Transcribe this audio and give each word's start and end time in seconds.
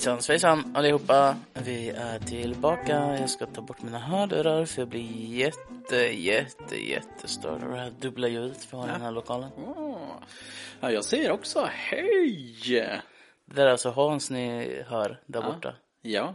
Hejsan 0.00 0.22
svejsan 0.22 0.76
allihopa. 0.76 1.36
Vi 1.54 1.88
är 1.90 2.18
tillbaka. 2.18 3.16
Jag 3.20 3.30
ska 3.30 3.46
ta 3.46 3.60
bort 3.60 3.82
mina 3.82 3.98
hörlurar 3.98 4.64
för 4.64 4.82
jag 4.82 4.88
blir 4.88 5.26
jätte, 5.36 5.96
jätte, 5.96 6.88
jättestörd 6.88 7.62
av 7.64 7.70
det 7.70 7.76
här 7.76 7.92
dubbla 8.00 8.28
ljudet 8.28 8.68
vi 8.72 8.76
har 8.76 8.84
i 8.88 8.90
den 8.90 9.00
här 9.00 9.10
lokalen. 9.10 9.50
Ja, 10.80 10.90
jag 10.90 11.04
säger 11.04 11.30
också 11.30 11.68
hej! 11.70 12.56
Det 13.44 13.54
där 13.54 13.66
är 13.66 13.70
alltså 13.70 13.90
Hans 13.90 14.30
ni 14.30 14.82
hör 14.86 15.20
där 15.26 15.40
Ja. 15.40 15.46
borta. 15.52 15.74
Ja, 16.02 16.34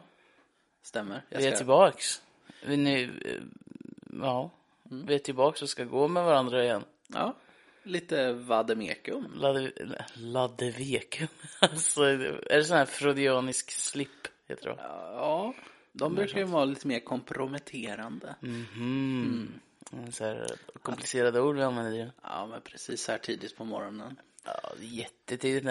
stämmer. 0.84 1.24
Jag 1.30 1.40
Vi 1.40 1.46
är 1.46 1.50
ska- 1.52 1.58
tillbaks. 1.58 2.22
Vi 2.66 2.78
nu, 2.78 3.04
eh, 3.26 3.42
ja, 4.22 4.50
Mm. 4.92 5.06
vi 5.06 5.16
är 5.16 5.20
tillbaks 5.20 5.62
och 5.62 5.70
ska 5.70 5.84
gå 5.84 6.08
med 6.08 6.24
varandra 6.26 6.64
igen. 6.64 6.84
Ja, 7.08 7.34
lite 7.86 8.34
vademekum. 8.34 9.32
Ladde, 9.36 9.72
laddevekum. 10.14 11.28
Alltså, 11.60 12.04
är 12.04 12.58
det 12.58 12.64
sån 12.64 12.78
här 12.78 12.86
freudianisk 12.86 13.72
slip, 13.72 14.28
heter 14.48 14.70
det? 14.70 14.76
Ja, 14.80 15.54
de 15.92 16.16
brukar 16.16 16.38
ju 16.38 16.44
vara 16.44 16.66
lite 16.66 16.88
mer 16.88 17.00
komprometterande. 17.00 18.36
Mhm. 18.40 19.60
Mm. 19.92 20.12
Så 20.12 20.24
här 20.24 20.48
komplicerade 20.82 21.42
ord 21.42 21.56
vi 21.56 21.64
använder 21.64 21.92
ju. 21.92 22.10
Ja, 22.24 22.46
men 22.46 22.62
precis 22.62 23.08
här 23.08 23.18
tidigt 23.18 23.58
på 23.58 23.66
morgonen. 23.66 24.20
Ja, 24.46 24.72
jättetidigt, 24.80 25.68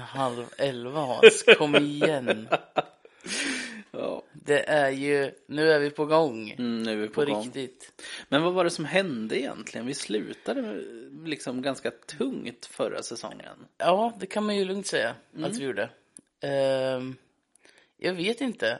halv 0.00 0.44
elva 0.58 1.00
Hans. 1.00 1.44
Kom 1.58 1.76
igen. 1.76 2.48
Det 4.48 4.68
är 4.68 4.90
ju, 4.90 5.30
nu 5.46 5.70
är 5.72 5.78
vi 5.80 5.90
på 5.90 6.06
gång. 6.06 6.50
mm, 6.50 6.82
nu 6.82 6.92
är 6.92 6.96
vi 6.96 7.08
på, 7.08 7.24
På 7.24 7.32
gång. 7.32 7.44
riktigt. 7.44 8.02
Men 8.28 8.42
vad 8.42 8.54
var 8.54 8.64
det 8.64 8.70
som 8.70 8.84
hände 8.84 9.40
egentligen? 9.40 9.86
Vi 9.86 9.94
slutade 9.94 10.82
liksom 11.24 11.62
ganska 11.62 11.90
tungt 11.90 12.66
förra 12.66 13.02
säsongen. 13.02 13.66
Ja, 13.78 14.12
det 14.20 14.26
kan 14.26 14.46
man 14.46 14.56
ju 14.56 14.64
lugnt 14.64 14.86
säga 14.86 15.14
att 15.42 15.56
vi 15.56 15.64
gjorde. 15.64 15.90
Ehm, 16.40 17.16
jag 17.96 18.14
vet 18.14 18.40
inte. 18.40 18.78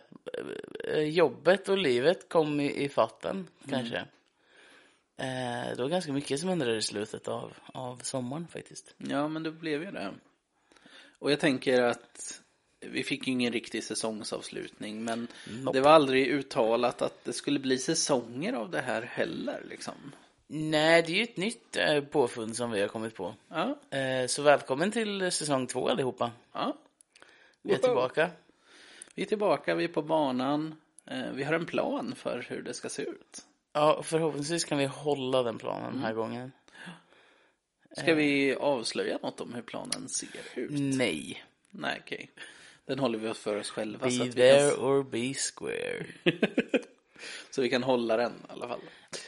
Eh, 0.84 1.00
Jobbet 1.02 1.68
och 1.68 1.78
livet 1.78 2.28
kom 2.28 2.60
i, 2.60 2.84
i 2.84 2.88
fatten, 2.88 3.46
kanske. 3.70 3.96
Eh, 5.16 5.76
det 5.76 5.82
var 5.82 5.88
ganska 5.88 6.12
mycket 6.12 6.40
som 6.40 6.48
hände 6.48 6.76
i 6.76 6.82
slutet 6.82 7.28
av, 7.28 7.52
av 7.66 7.96
sommaren 8.02 8.48
faktiskt. 8.48 8.94
Ja, 8.98 9.28
men 9.28 9.42
det 9.42 9.50
blev 9.50 9.82
ju 9.82 9.90
det. 9.90 10.10
Och 11.18 11.32
jag 11.32 11.40
tänker 11.40 11.82
att 11.82 12.40
vi 12.80 13.02
fick 13.02 13.26
ju 13.26 13.32
ingen 13.32 13.52
riktig 13.52 13.84
säsongsavslutning, 13.84 15.04
men 15.04 15.28
Nope. 15.62 15.78
det 15.78 15.82
var 15.82 15.90
aldrig 15.90 16.26
uttalat 16.28 17.02
att 17.02 17.24
det 17.24 17.32
skulle 17.32 17.58
bli 17.58 17.78
säsonger 17.78 18.52
av 18.52 18.70
det 18.70 18.80
här 18.80 19.02
heller, 19.02 19.62
liksom. 19.68 19.94
Nej, 20.46 21.02
det 21.02 21.12
är 21.12 21.16
ju 21.16 21.22
ett 21.22 21.36
nytt 21.36 21.76
eh, 21.76 22.00
påfund 22.04 22.56
som 22.56 22.70
vi 22.70 22.80
har 22.80 22.88
kommit 22.88 23.14
på. 23.14 23.34
Ja, 23.48 23.78
Eh, 23.98 24.26
så 24.26 24.42
välkommen 24.42 24.90
till 24.92 25.32
säsong 25.32 25.66
två 25.66 25.88
allihopa. 25.88 26.30
ja. 26.52 26.76
Vi 27.62 27.74
är 27.74 27.78
tillbaka. 27.78 28.30
Vi 29.14 29.22
är 29.22 29.26
tillbaka, 29.26 29.74
vi 29.74 29.84
är 29.84 29.88
på 29.88 30.02
banan. 30.02 30.74
Eh, 31.06 31.30
Vi 31.32 31.44
har 31.44 31.52
en 31.54 31.66
plan 31.66 32.14
för 32.16 32.46
hur 32.48 32.62
det 32.62 32.74
ska 32.74 32.88
se 32.88 33.02
ut. 33.02 33.42
Ja, 33.72 34.02
förhoppningsvis 34.02 34.64
kan 34.64 34.78
vi 34.78 34.84
hålla 34.86 35.42
den 35.42 35.58
planen 35.58 35.92
den 35.92 36.02
här 36.02 36.12
gången. 36.14 36.52
Ska 37.96 38.14
vi 38.14 38.54
avslöja 38.54 39.18
något 39.22 39.40
om 39.40 39.54
hur 39.54 39.62
planen 39.62 40.08
ser 40.08 40.28
ut? 40.54 40.70
Nej. 40.72 41.44
Nej, 41.70 41.98
okej. 42.04 42.30
Den 42.88 42.98
håller 42.98 43.18
vi 43.18 43.28
oss 43.28 43.38
för 43.38 43.56
oss 43.56 43.70
själva 43.70 44.06
Be 44.06 44.10
så 44.10 44.22
att, 44.22 44.32
there 44.32 44.70
kan, 44.70 44.80
or 44.80 45.02
be 45.02 45.34
square. 45.34 46.06
så 47.50 47.62
vi 47.62 47.68
kan 47.70 47.82
hålla 47.82 48.16
den 48.16 48.32
i 48.32 48.52
alla 48.52 48.68
fall. 48.68 48.80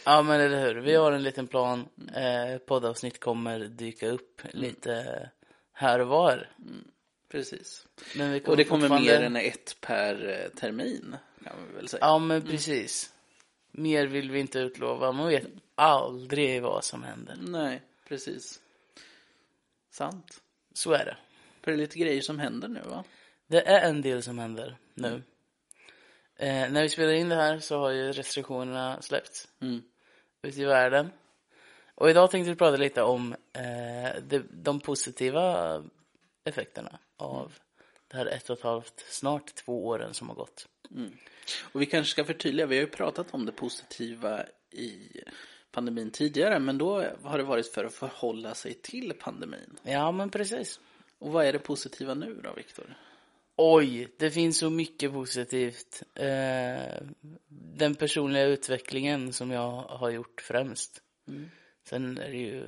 Ja 0.04 0.22
men 0.22 0.40
eller 0.40 0.60
hur, 0.66 0.74
vi 0.74 0.94
har 0.94 1.12
en 1.12 1.22
liten 1.22 1.46
plan. 1.46 1.88
Eh, 2.16 2.58
poddavsnitt 2.58 3.20
kommer 3.20 3.58
dyka 3.60 4.08
upp 4.08 4.42
lite 4.52 5.30
här 5.72 5.98
och 5.98 6.08
var. 6.08 6.48
Precis. 7.28 7.86
Men 8.16 8.32
vi 8.32 8.42
Och 8.46 8.56
det 8.56 8.64
kommer 8.64 8.82
fortfarande- 8.88 9.18
mer 9.18 9.22
än 9.26 9.36
ett 9.36 9.76
per 9.80 10.28
eh, 10.28 10.60
termin, 10.60 11.16
kan 11.44 11.52
vi 11.68 11.76
väl 11.76 11.88
säga. 11.88 12.00
Ja 12.00 12.18
men 12.18 12.42
precis. 12.42 13.12
Mer 13.70 14.06
vill 14.06 14.30
vi 14.30 14.40
inte 14.40 14.58
utlova. 14.58 15.12
Man 15.12 15.28
vet 15.28 15.46
aldrig 15.74 16.62
vad 16.62 16.84
som 16.84 17.02
händer. 17.02 17.36
Nej, 17.40 17.82
precis. 18.08 18.60
Sant. 19.90 20.40
Så 20.72 20.92
är 20.92 21.04
det. 21.04 21.16
För 21.62 21.70
det 21.70 21.76
är 21.76 21.78
lite 21.78 21.98
grejer 21.98 22.20
som 22.22 22.38
händer 22.38 22.68
nu, 22.68 22.80
va? 22.90 23.04
Det 23.50 23.68
är 23.68 23.88
en 23.88 24.02
del 24.02 24.22
som 24.22 24.38
händer 24.38 24.76
nu. 24.94 25.22
Eh, 26.36 26.70
när 26.72 26.82
vi 26.82 26.88
spelar 26.88 27.12
in 27.12 27.28
det 27.28 27.34
här 27.34 27.58
så 27.58 27.78
har 27.78 27.90
ju 27.90 28.12
restriktionerna 28.12 29.02
släppts 29.02 29.48
Mm. 29.60 29.82
ute 30.42 30.60
i 30.60 30.64
världen. 30.64 31.10
Och 31.94 32.10
idag 32.10 32.30
tänkte 32.30 32.50
vi 32.50 32.56
prata 32.56 32.76
lite 32.76 33.02
om 33.02 33.32
eh, 33.52 34.22
de, 34.22 34.42
de 34.50 34.80
positiva 34.80 35.82
effekterna 36.44 36.98
av 37.16 37.52
det 38.08 38.16
här 38.16 38.26
ett 38.26 38.50
och 38.50 38.58
ett 38.58 38.64
halvt, 38.64 39.04
snart 39.08 39.54
två 39.54 39.86
åren 39.86 40.14
som 40.14 40.28
har 40.28 40.36
gått. 40.36 40.68
Och 41.72 41.82
vi 41.82 41.86
kanske 41.86 42.10
ska 42.10 42.24
förtydliga, 42.24 42.66
vi 42.66 42.76
har 42.76 42.82
ju 42.82 42.90
pratat 42.90 43.34
om 43.34 43.46
det 43.46 43.52
positiva 43.52 44.44
i 44.70 45.20
pandemin 45.70 46.10
tidigare, 46.10 46.58
men 46.58 46.78
då 46.78 47.04
har 47.22 47.38
det 47.38 47.44
varit 47.44 47.66
för 47.74 47.84
att 47.84 47.94
förhålla 47.94 48.54
sig 48.54 48.74
till 48.74 49.12
pandemin. 49.20 49.76
Ja, 49.82 50.12
men 50.12 50.30
precis. 50.30 50.80
Och 51.18 51.32
vad 51.32 51.46
är 51.46 51.52
det 51.52 51.58
positiva 51.58 52.14
nu 52.14 52.40
då, 52.44 52.52
Viktor? 52.52 52.96
Oj, 53.62 54.08
det 54.16 54.30
finns 54.30 54.58
så 54.58 54.70
mycket 54.70 55.12
positivt. 55.12 56.02
Eh, 56.14 57.02
den 57.48 57.94
personliga 57.94 58.44
utvecklingen 58.44 59.32
som 59.32 59.50
jag 59.50 59.70
har 59.70 60.10
gjort 60.10 60.40
främst. 60.40 61.02
Sen 61.84 62.18
är 62.18 62.30
det 62.30 62.36
ju 62.36 62.64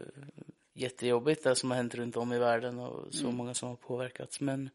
jättejobbigt 0.75 1.45
det 1.45 1.57
som 1.57 1.71
har 1.71 1.77
hänt 1.77 1.95
runt 1.95 2.17
om 2.17 2.33
i 2.33 2.39
världen 2.39 2.79
och 2.79 3.15
så 3.15 3.31
många 3.31 3.55
som 3.55 3.69
har 3.69 3.77
påverkats. 3.77 4.41
Men 4.41 4.71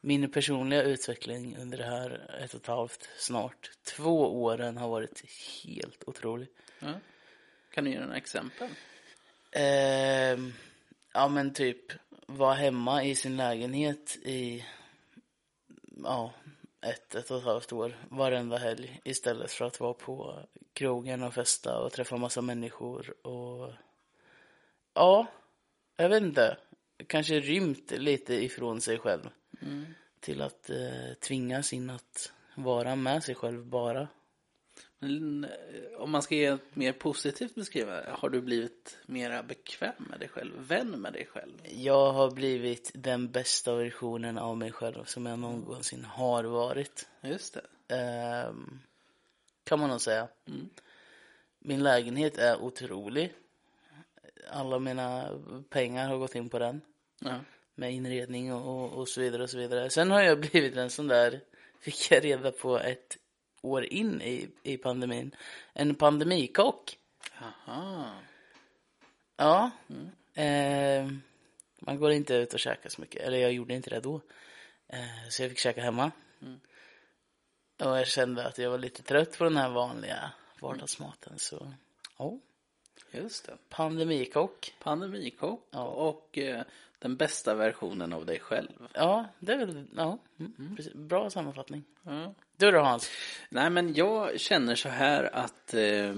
min 0.00 0.30
personliga 0.30 0.82
utveckling 0.82 1.56
under 1.60 1.78
det 1.78 1.84
här 1.84 2.40
ett 2.44 2.54
och 2.54 2.60
ett 2.60 2.66
halvt, 2.66 3.08
snart 3.16 3.70
två 3.84 4.42
åren 4.42 4.76
har 4.76 4.88
varit 4.88 5.22
helt 5.64 6.08
otrolig. 6.08 6.48
Ja. 6.78 6.92
Kan 7.70 7.84
du 7.84 7.90
ge 7.90 8.00
några 8.00 8.16
exempel? 8.16 8.68
Ehm, 9.50 10.52
ja 11.12 11.28
men 11.28 11.52
typ 11.52 11.92
vara 12.26 12.54
hemma 12.54 13.04
i 13.04 13.14
sin 13.14 13.36
lägenhet 13.36 14.16
i 14.22 14.64
ja, 16.04 16.32
ett, 16.80 17.14
ett 17.14 17.30
och 17.30 17.38
ett 17.38 17.44
halvt 17.44 17.72
år 17.72 17.96
varenda 18.08 18.58
helg 18.58 19.00
istället 19.04 19.52
för 19.52 19.64
att 19.64 19.80
vara 19.80 19.94
på 19.94 20.38
krogen 20.72 21.22
och 21.22 21.34
festa 21.34 21.78
och 21.78 21.92
träffa 21.92 22.16
massa 22.16 22.42
människor 22.42 23.26
och 23.26 23.72
ja, 24.94 25.26
jag 25.96 26.08
vet 26.08 26.22
inte, 26.22 26.56
kanske 27.06 27.40
rymt 27.40 27.90
lite 27.90 28.44
ifrån 28.44 28.80
sig 28.80 28.98
själv 28.98 29.28
till 30.20 30.42
att 30.42 30.70
eh, 30.70 31.14
tvingas 31.20 31.72
in 31.72 31.90
att 31.90 32.32
vara 32.54 32.96
med 32.96 33.24
sig 33.24 33.34
själv 33.34 33.66
bara. 33.66 34.08
Eh, 35.02 36.00
om 36.00 36.10
man 36.10 36.22
ska 36.22 36.34
ge 36.34 36.44
ett 36.44 36.76
mer 36.76 36.92
positivt 36.92 37.54
beskrivande, 37.54 38.06
har 38.08 38.28
du 38.28 38.40
blivit 38.40 38.98
mera 39.06 39.42
bekväm 39.42 40.06
med 40.10 40.20
dig 40.20 40.28
själv, 40.28 40.52
vän 40.56 40.90
med 40.90 41.12
dig 41.12 41.26
själv? 41.26 41.52
Jag 41.64 42.12
har 42.12 42.30
blivit 42.30 42.90
den 42.94 43.30
bästa 43.30 43.74
versionen 43.74 44.38
av 44.38 44.56
mig 44.56 44.72
själv 44.72 45.04
som 45.04 45.26
jag 45.26 45.38
någonsin 45.38 46.04
har 46.04 46.44
varit. 46.44 47.08
Just 47.20 47.54
det. 47.54 47.94
Ehm, 47.96 48.80
kan 49.64 49.80
man 49.80 49.90
nog 49.90 50.00
säga. 50.00 50.28
Min 51.58 51.82
lägenhet 51.82 52.38
är 52.38 52.62
otrolig. 52.62 53.32
Alla 54.50 54.78
mina 54.78 55.30
pengar 55.68 56.08
har 56.08 56.18
gått 56.18 56.34
in 56.34 56.48
på 56.48 56.58
den. 56.58 56.80
Ja. 57.18 57.40
Med 57.74 57.92
inredning 57.92 58.52
och, 58.52 58.84
och, 58.84 58.92
och 58.92 59.08
så 59.08 59.20
vidare 59.20 59.42
och 59.42 59.50
så 59.50 59.58
vidare. 59.58 59.90
Sen 59.90 60.10
har 60.10 60.22
jag 60.22 60.40
blivit 60.40 60.76
en 60.76 60.90
sån 60.90 61.08
där, 61.08 61.40
fick 61.80 62.10
jag 62.10 62.24
reda 62.24 62.52
på 62.52 62.78
ett 62.78 63.16
år 63.62 63.84
in 63.84 64.22
i, 64.22 64.48
i 64.62 64.76
pandemin, 64.76 65.36
en 65.72 65.94
pandemikock. 65.94 66.98
Aha. 67.40 68.12
Ja. 69.36 69.70
Ehm, 70.34 71.22
man 71.80 71.98
går 71.98 72.12
inte 72.12 72.34
ut 72.34 72.54
och 72.54 72.60
käkar 72.60 72.90
så 72.90 73.00
mycket. 73.00 73.22
Eller 73.22 73.38
jag 73.38 73.52
gjorde 73.52 73.74
inte 73.74 73.90
det 73.90 74.00
då. 74.00 74.20
Eh, 74.88 75.28
så 75.28 75.42
jag 75.42 75.50
fick 75.50 75.58
käka 75.58 75.82
hemma. 75.82 76.10
Och 77.78 77.98
jag 77.98 78.06
kände 78.06 78.46
att 78.46 78.58
jag 78.58 78.70
var 78.70 78.78
lite 78.78 79.02
trött 79.02 79.38
på 79.38 79.44
den 79.44 79.56
här 79.56 79.70
vanliga 79.70 80.32
vardagsmaten. 80.60 81.38
Så 81.38 81.72
ja. 82.18 82.38
Just 83.10 83.46
det. 83.46 83.56
Pandemikock. 83.68 84.74
Pandemikock 84.82 85.68
Ja. 85.70 85.84
och 85.84 86.38
eh, 86.38 86.62
den 86.98 87.16
bästa 87.16 87.54
versionen 87.54 88.12
av 88.12 88.26
dig 88.26 88.40
själv. 88.40 88.88
Ja, 88.92 89.26
det 89.38 89.52
är 89.52 89.58
väl, 89.58 89.84
ja, 89.96 90.18
mm, 90.38 90.76
precis. 90.76 90.94
bra 90.94 91.30
sammanfattning. 91.30 91.84
Ja. 92.02 92.34
Du 92.56 92.70
då 92.70 92.78
Hans? 92.80 93.10
Nej, 93.48 93.70
men 93.70 93.94
jag 93.94 94.40
känner 94.40 94.74
så 94.74 94.88
här 94.88 95.34
att 95.34 95.74
eh, 95.74 96.14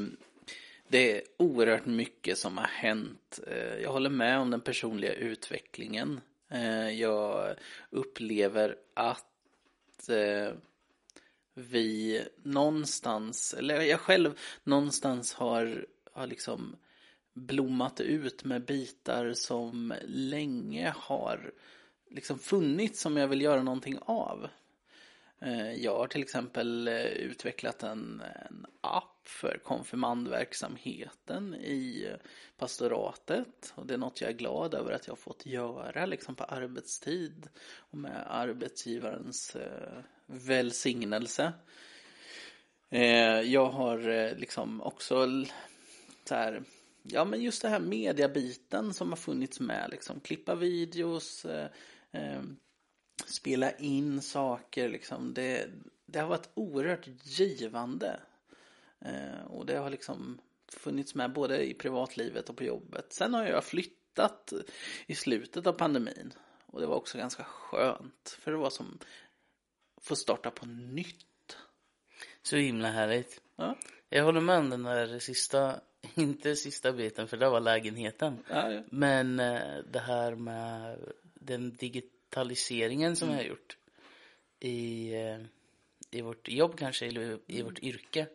det 0.89 1.17
är 1.17 1.23
oerhört 1.37 1.87
mycket 1.87 2.39
som 2.39 2.59
har 2.59 2.67
hänt. 2.67 3.41
Eh, 3.47 3.75
jag 3.83 3.93
håller 3.93 4.11
med 4.11 4.39
om 4.39 4.51
den 4.51 4.61
personliga 4.61 5.13
utvecklingen. 5.15 6.21
Eh, 6.51 6.89
jag 6.91 7.55
upplever 7.91 8.77
att 8.95 10.09
eh, 10.09 10.55
vi 11.55 12.23
någonstans, 12.43 13.55
eller 13.59 13.81
jag 13.81 14.01
själv 14.01 14.39
någonstans 14.65 15.35
har, 15.35 15.87
har 16.13 16.27
liksom 16.27 16.77
blommat 17.35 18.01
ut 18.01 18.45
med 18.45 18.65
bitar 18.65 19.33
som 19.33 19.95
länge 20.07 20.95
har 20.97 21.53
liksom 22.11 22.39
funnits 22.39 23.01
som 23.01 23.17
jag 23.17 23.29
vill 23.29 23.43
göra 23.43 23.63
någonting 23.63 23.99
av. 24.01 24.49
Eh, 25.41 25.73
jag 25.73 25.97
har 25.97 26.07
till 26.07 26.23
exempel 26.23 26.89
eh, 26.89 27.05
utvecklat 27.05 27.83
en, 27.83 28.23
en 28.47 28.67
app 28.81 29.29
för 29.29 29.61
konfirmandverksamheten 29.65 31.55
i 31.55 32.09
pastoratet. 32.59 33.73
Och 33.75 33.87
det 33.87 33.95
är 33.95 33.99
något 33.99 34.21
jag 34.21 34.31
är 34.31 34.35
glad 34.35 34.75
över 34.75 34.93
att 34.93 35.07
jag 35.07 35.13
har 35.13 35.17
fått 35.17 35.47
göra 35.47 36.07
liksom 36.07 36.35
på 36.35 36.45
arbetstid 36.45 37.49
och 37.77 37.99
med 37.99 38.27
arbetsgivarens 38.27 39.57
eh, 39.57 40.03
välsignelse. 40.27 41.53
Eh, 42.91 43.41
Jag 43.41 43.71
har 43.71 44.09
eh, 44.09 44.37
liksom 44.37 44.83
också 44.83 45.27
så 46.25 46.35
här, 46.35 46.65
ja 47.03 47.25
men 47.25 47.43
just 47.43 47.63
det 47.63 47.69
här 47.69 47.81
mediabiten 47.81 48.95
som 48.95 49.09
har 49.09 49.17
funnits 49.17 49.61
med 49.61 49.89
liksom 49.91 50.21
klippa 50.21 50.55
videos, 50.55 51.45
eh, 51.45 51.69
eh, 52.13 52.43
spela 53.27 53.73
in 53.73 54.23
saker 54.23 54.89
liksom. 54.89 55.35
Det, 55.35 55.71
det 56.07 56.19
har 56.19 56.29
varit 56.29 56.51
oerhört 56.55 57.09
givande. 57.23 58.21
Eh, 59.01 59.47
och 59.47 59.67
det 59.67 59.77
har 59.77 59.91
liksom 59.91 60.41
funnits 60.69 61.15
med 61.15 61.33
både 61.33 61.65
i 61.65 61.75
privatlivet 61.75 62.49
och 62.49 62.57
på 62.57 62.65
jobbet. 62.65 63.13
Sen 63.13 63.35
har 63.35 63.45
jag 63.45 63.65
flyttat 63.65 64.53
i 65.07 65.15
slutet 65.15 65.67
av 65.67 65.73
pandemin. 65.73 66.33
Och 66.67 66.81
det 66.81 66.87
var 66.87 66.97
också 66.97 67.19
ganska 67.19 67.45
skönt. 67.45 68.37
För 68.41 68.51
det 68.51 68.57
var 68.57 68.71
som 68.71 68.99
att 69.97 70.05
få 70.05 70.17
starta 70.17 70.51
på 70.51 70.67
nytt. 70.67 71.57
Så 72.43 72.57
himla 72.57 72.89
härligt. 72.89 73.41
Ja, 73.57 73.77
Jag 74.09 74.25
håller 74.25 74.41
med 74.41 74.59
om 74.59 74.71
den 74.71 74.83
där 74.83 75.19
sista, 75.19 75.81
inte 76.15 76.57
sista 76.57 76.93
biten 76.93 77.29
för 77.29 77.37
det 77.37 77.49
var 77.49 77.61
lägenheten. 77.61 78.39
ja, 78.51 78.73
ja. 78.73 78.83
Men 78.91 79.41
eh, 79.41 79.79
det 79.93 80.01
här 80.01 80.35
med 80.35 80.99
den 81.35 81.77
digitaliseringen 81.77 83.17
som 83.17 83.29
jag 83.29 83.37
har 83.37 83.43
gjort 83.43 83.77
i, 84.61 85.13
eh, 85.15 85.39
i 86.11 86.21
vårt 86.21 86.49
jobb 86.49 86.79
kanske, 86.79 87.07
eller 87.07 87.39
i 87.47 87.63
vårt 87.63 87.79
yrke. 87.79 88.27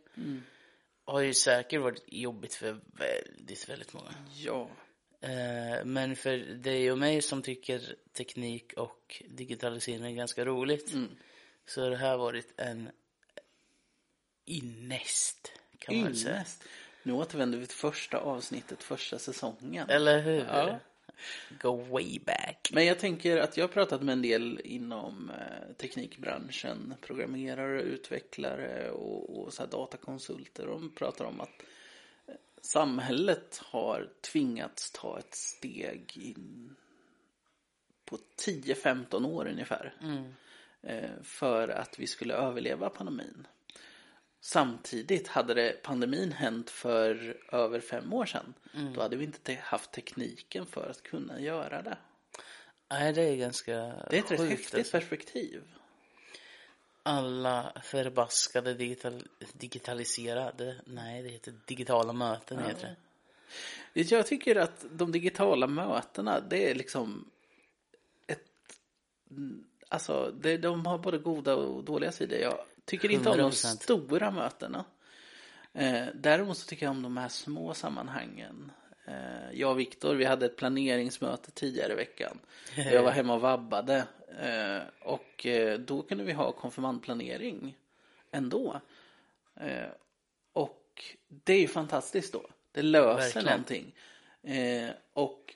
Har 1.06 1.22
ju 1.22 1.34
säkert 1.34 1.82
varit 1.82 2.04
jobbigt 2.08 2.54
för 2.54 2.80
väldigt, 2.94 3.70
väldigt 3.70 3.94
många. 3.94 4.14
ja. 4.36 4.70
Eh, 5.22 5.86
Men 5.86 6.16
för 6.16 6.38
dig 6.38 6.92
och 6.92 6.98
mig 6.98 7.22
som 7.22 7.42
tycker 7.42 7.96
teknik 8.14 8.74
och 8.74 9.24
digitalisering 9.30 10.06
är 10.06 10.12
ganska 10.12 10.46
roligt. 10.46 10.94
Så 11.66 11.82
har 11.82 11.90
det 11.90 11.98
här 11.98 12.18
varit 12.18 12.54
en 12.60 12.90
innest 14.46 15.52
kan 15.80 16.02
man 16.02 16.16
säga. 16.16 16.46
Nu 17.08 17.14
återvänder 17.14 17.58
vi 17.58 17.66
till 17.66 17.78
första 17.78 18.18
avsnittet, 18.18 18.84
första 18.84 19.20
säsongen. 19.20 19.90
Eller 19.90 20.20
hur? 20.22 20.46
Ja. 20.46 20.80
Go 21.62 21.76
way 21.76 22.20
back. 22.20 22.70
Men 22.74 22.86
jag 22.86 23.00
tänker 23.00 23.38
att 23.38 23.58
jag 23.58 23.64
har 23.64 23.74
pratat 23.74 24.02
med 24.02 24.14
en 24.14 24.22
del 24.22 24.62
inom 24.64 25.30
eh, 25.30 25.74
teknikbranschen, 25.78 26.94
programmerare, 27.02 27.82
utvecklare 27.82 28.92
och, 28.92 29.40
och 29.40 29.54
så 29.54 29.66
datakonsulter. 29.66 30.68
De 30.68 30.90
pratar 30.90 31.26
om 31.26 31.42
att 31.42 31.64
eh, 32.28 32.34
samhället 32.62 33.62
har 33.64 34.10
tvingats 34.22 34.92
ta 34.92 35.20
ett 35.20 35.36
steg 35.36 36.18
in 36.18 36.76
på 38.06 38.18
10-15 38.46 39.26
år 39.26 39.48
ungefär. 39.48 39.94
Eh, 40.82 41.22
för 41.24 41.68
att 41.68 42.00
vi 42.00 42.08
skulle 42.08 42.34
överleva 42.34 42.90
pandemin. 42.90 43.48
Samtidigt 44.48 45.28
hade 45.28 45.54
det 45.54 45.84
pandemin 45.84 46.32
hänt 46.32 46.70
för 46.70 47.38
över 47.52 47.80
fem 47.80 48.14
år 48.14 48.26
sedan. 48.26 48.54
Då 48.96 49.02
hade 49.02 49.16
vi 49.16 49.24
inte 49.26 49.40
te- 49.40 49.60
haft 49.62 49.92
tekniken 49.92 50.66
för 50.66 50.90
att 50.90 51.04
kunna 51.04 51.40
göra 51.40 51.82
det. 51.82 51.98
Nej, 52.90 53.14
det 53.14 53.22
är 53.22 53.36
ganska 53.36 53.74
Det 54.10 54.18
är 54.18 54.20
ett 54.20 54.32
rätt 54.32 54.50
häftigt 54.50 54.76
alltså. 54.80 54.92
perspektiv. 54.92 55.64
Alla 57.04 57.82
förbaskade 57.84 58.74
digital, 58.74 59.24
digitaliserade, 59.54 60.76
nej 60.86 61.24
det 61.24 61.30
heter 61.30 61.54
digitala 61.66 62.14
möten 62.14 62.60
heter 62.60 62.96
det. 63.94 64.02
Jag 64.02 64.28
tycker 64.28 64.56
att 64.56 64.86
de 64.92 65.12
digitala 65.12 65.68
mötena, 65.68 66.40
det 66.40 66.72
är 66.72 66.76
liksom 66.76 67.32
ett... 68.28 68.46
Alltså, 69.90 70.32
det, 70.42 70.58
de 70.58 70.86
har 70.86 70.98
både 70.98 71.18
goda 71.18 71.56
och 71.56 71.84
dåliga 71.84 72.12
sidor. 72.12 72.40
Jag 72.40 72.66
tycker 72.88 73.12
inte 73.12 73.30
om 73.30 73.38
de 73.38 73.52
100%. 73.52 73.54
stora 73.84 74.32
mötena. 74.32 74.86
Eh, 75.74 76.06
däremot 76.14 76.58
så 76.58 76.68
tycker 76.68 76.86
jag 76.86 76.92
om 76.92 77.02
de 77.02 77.18
här 77.18 77.30
små 77.30 77.74
sammanhangen. 77.74 78.72
Eh, 79.06 79.52
jag 79.54 79.72
och 79.72 79.80
Viktor, 79.80 80.16
vi 80.16 80.26
hade 80.26 80.46
ett 80.46 80.56
planeringsmöte 80.56 81.52
tidigare 81.52 81.94
i 81.94 81.96
veckan. 81.96 82.40
Jag 82.76 83.04
var 83.04 83.12
hemma 83.12 83.34
och 83.34 83.42
vabbade. 83.42 84.08
Eh, 84.42 84.82
och 85.00 85.46
eh, 85.46 85.80
då 85.80 86.02
kunde 86.02 86.24
vi 86.24 86.34
ha 86.34 86.52
konfirmandplanering 86.52 87.78
ändå. 88.32 88.82
Eh, 89.56 89.90
och 90.54 91.04
det 91.28 91.54
är 91.54 91.60
ju 91.60 91.68
fantastiskt 91.68 92.34
då. 92.34 92.50
Det 92.72 92.82
löser 92.82 93.16
Verkligen. 93.16 93.46
någonting. 93.46 93.96
Eh, 94.44 94.90
och 95.14 95.56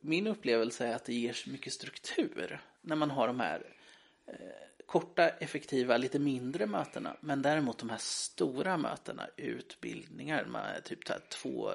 min 0.00 0.26
upplevelse 0.26 0.86
är 0.86 0.94
att 0.94 1.04
det 1.04 1.14
ger 1.14 1.32
så 1.32 1.50
mycket 1.50 1.72
struktur 1.72 2.60
när 2.80 2.96
man 2.96 3.10
har 3.10 3.26
de 3.26 3.40
här 3.40 3.62
korta, 4.94 5.28
effektiva, 5.28 5.96
lite 5.96 6.18
mindre 6.18 6.66
mötena. 6.66 7.16
Men 7.20 7.42
däremot 7.42 7.78
de 7.78 7.90
här 7.90 7.98
stora 7.98 8.76
mötena, 8.76 9.28
utbildningar 9.36 10.44
med 10.44 10.84
typ 10.84 11.08
här 11.08 11.20
två 11.28 11.72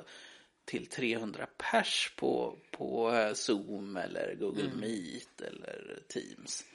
till 0.65 0.87
300 0.87 1.47
pers 1.57 2.13
på, 2.17 2.57
på 2.71 3.11
eh, 3.11 3.33
Zoom 3.33 3.97
eller 3.97 4.35
Google 4.35 4.71
Meet 4.75 5.41
eller 5.41 5.99
Teams. 6.07 6.65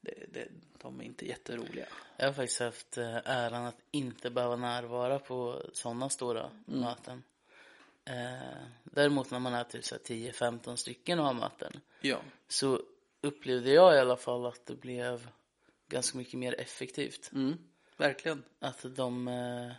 Det, 0.00 0.32
det, 0.32 0.48
de 0.82 1.00
är 1.00 1.04
inte 1.04 1.26
jätteroliga. 1.26 1.86
Jag 2.16 2.26
har 2.26 2.32
faktiskt 2.32 2.60
haft 2.60 2.98
eh, 2.98 3.16
äran 3.24 3.66
att 3.66 3.80
inte 3.90 4.30
behöva 4.30 4.56
närvara 4.56 5.18
på 5.18 5.62
sådana 5.72 6.08
stora 6.08 6.50
möten. 6.64 7.22
Eh, 8.04 8.56
däremot 8.84 9.30
när 9.30 9.38
man 9.38 9.54
är 9.54 9.64
typ 9.64 9.84
så 9.84 9.94
här 9.94 10.02
10-15 10.02 10.76
stycken 10.76 11.18
och 11.18 11.26
har 11.26 11.34
möten 11.34 11.80
Ja. 12.00 12.18
så 12.48 12.82
upplevde 13.20 13.70
jag 13.70 13.94
i 13.94 13.98
alla 13.98 14.16
fall 14.16 14.46
att 14.46 14.66
det 14.66 14.74
blev 14.74 15.28
ganska 15.88 16.18
mycket 16.18 16.38
mer 16.38 16.60
effektivt. 16.60 17.30
Mm, 17.32 17.58
verkligen. 17.96 18.44
Att 18.58 18.96
de, 18.96 19.28
eh, 19.28 19.72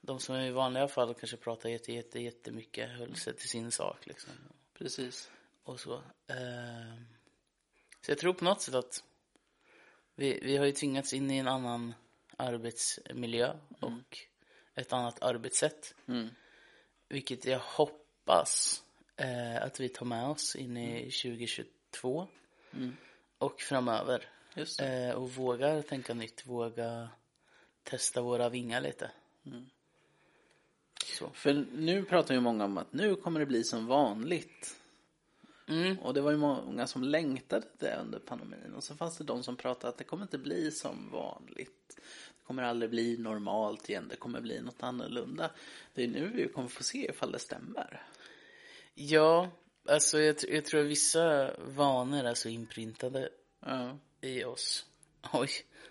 de 0.00 0.20
som 0.20 0.36
i 0.36 0.50
vanliga 0.50 0.88
fall 0.88 1.14
kanske 1.14 1.36
pratar 1.36 1.68
jätte, 1.68 1.92
jätte, 1.92 2.20
jättemycket 2.20 2.90
höll 2.90 3.16
sig 3.16 3.36
till 3.36 3.48
sin 3.48 3.70
sak 3.70 4.06
liksom. 4.06 4.32
Precis. 4.74 5.30
Och 5.62 5.80
så. 5.80 5.94
Eh, 6.26 6.94
så 8.00 8.10
jag 8.10 8.18
tror 8.18 8.34
på 8.34 8.44
något 8.44 8.62
sätt 8.62 8.74
att 8.74 9.04
vi, 10.14 10.40
vi 10.42 10.56
har 10.56 10.66
ju 10.66 10.72
tvingats 10.72 11.12
in 11.12 11.30
i 11.30 11.38
en 11.38 11.48
annan 11.48 11.94
arbetsmiljö 12.36 13.52
och 13.80 14.18
ett 14.74 14.92
annat 14.92 15.22
arbetssätt. 15.22 15.94
Mm. 16.08 16.28
Vilket 17.08 17.44
jag 17.44 17.58
hoppas 17.58 18.82
eh, 19.16 19.62
att 19.62 19.80
vi 19.80 19.88
tar 19.88 20.06
med 20.06 20.28
oss 20.28 20.56
in 20.56 20.76
i 20.76 21.10
2022 21.10 22.28
och 23.38 23.60
framöver. 23.60 24.28
Eh, 24.56 25.14
och 25.14 25.30
vågar 25.30 25.82
tänka 25.82 26.14
nytt, 26.14 26.46
våga 26.46 27.08
testa 27.82 28.22
våra 28.22 28.48
vingar 28.48 28.80
lite. 28.80 29.10
Så. 31.18 31.30
För 31.30 31.66
nu 31.72 32.04
pratar 32.04 32.34
ju 32.34 32.40
många 32.40 32.64
om 32.64 32.78
att 32.78 32.92
nu 32.92 33.14
kommer 33.14 33.40
det 33.40 33.46
bli 33.46 33.64
som 33.64 33.86
vanligt. 33.86 34.76
Mm. 35.68 35.98
Och 35.98 36.14
det 36.14 36.20
var 36.20 36.30
ju 36.30 36.36
många 36.36 36.86
som 36.86 37.02
längtade 37.02 37.66
det 37.78 37.98
under 38.02 38.18
pandemin. 38.18 38.74
Och 38.76 38.84
så 38.84 38.94
fanns 38.94 39.18
det 39.18 39.24
de 39.24 39.42
som 39.42 39.56
pratade 39.56 39.88
att 39.88 39.98
det 39.98 40.04
kommer 40.04 40.22
inte 40.22 40.38
bli 40.38 40.70
som 40.70 41.10
vanligt. 41.10 41.96
Det 41.96 42.44
kommer 42.46 42.62
aldrig 42.62 42.90
bli 42.90 43.18
normalt 43.18 43.88
igen. 43.88 44.08
Det 44.08 44.16
kommer 44.16 44.40
bli 44.40 44.60
något 44.60 44.82
annorlunda. 44.82 45.50
Det 45.94 46.04
är 46.04 46.08
nu 46.08 46.30
vi 46.34 46.48
kommer 46.48 46.68
få 46.68 46.82
se 46.82 47.10
ifall 47.10 47.32
det 47.32 47.38
stämmer. 47.38 48.02
Ja, 48.94 49.50
alltså 49.88 50.20
jag, 50.20 50.36
jag 50.48 50.64
tror 50.64 50.80
att 50.80 50.86
vissa 50.86 51.50
vanor 51.66 52.24
är 52.24 52.34
så 52.34 52.48
inprintade 52.48 53.28
Ja, 53.60 53.98
i 54.20 54.44
oss. 54.44 54.86
Oj, 55.32 55.50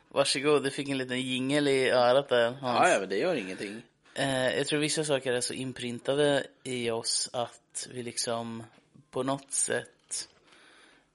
varsågod, 0.10 0.64
du 0.64 0.72
fick 0.72 0.90
en 0.90 0.98
liten 0.98 1.22
jingel 1.22 1.68
i 1.68 1.90
örat 1.90 2.30
där 2.30 2.52
Hans. 2.52 2.62
ja, 2.62 2.90
ja 2.90 3.00
men 3.00 3.10
det 3.10 3.18
gör 3.18 3.36
ingenting. 3.36 3.82
Eh, 4.14 4.58
jag 4.58 4.68
tror 4.68 4.80
vissa 4.80 5.04
saker 5.04 5.34
är 5.34 5.42
så 5.42 5.54
inprintade 5.54 6.48
i 6.64 6.92
oss 6.92 7.30
att 7.34 7.88
vi 7.92 8.04
liksom 8.04 8.64
på 9.12 9.24
något 9.24 9.52
sätt 9.52 10.30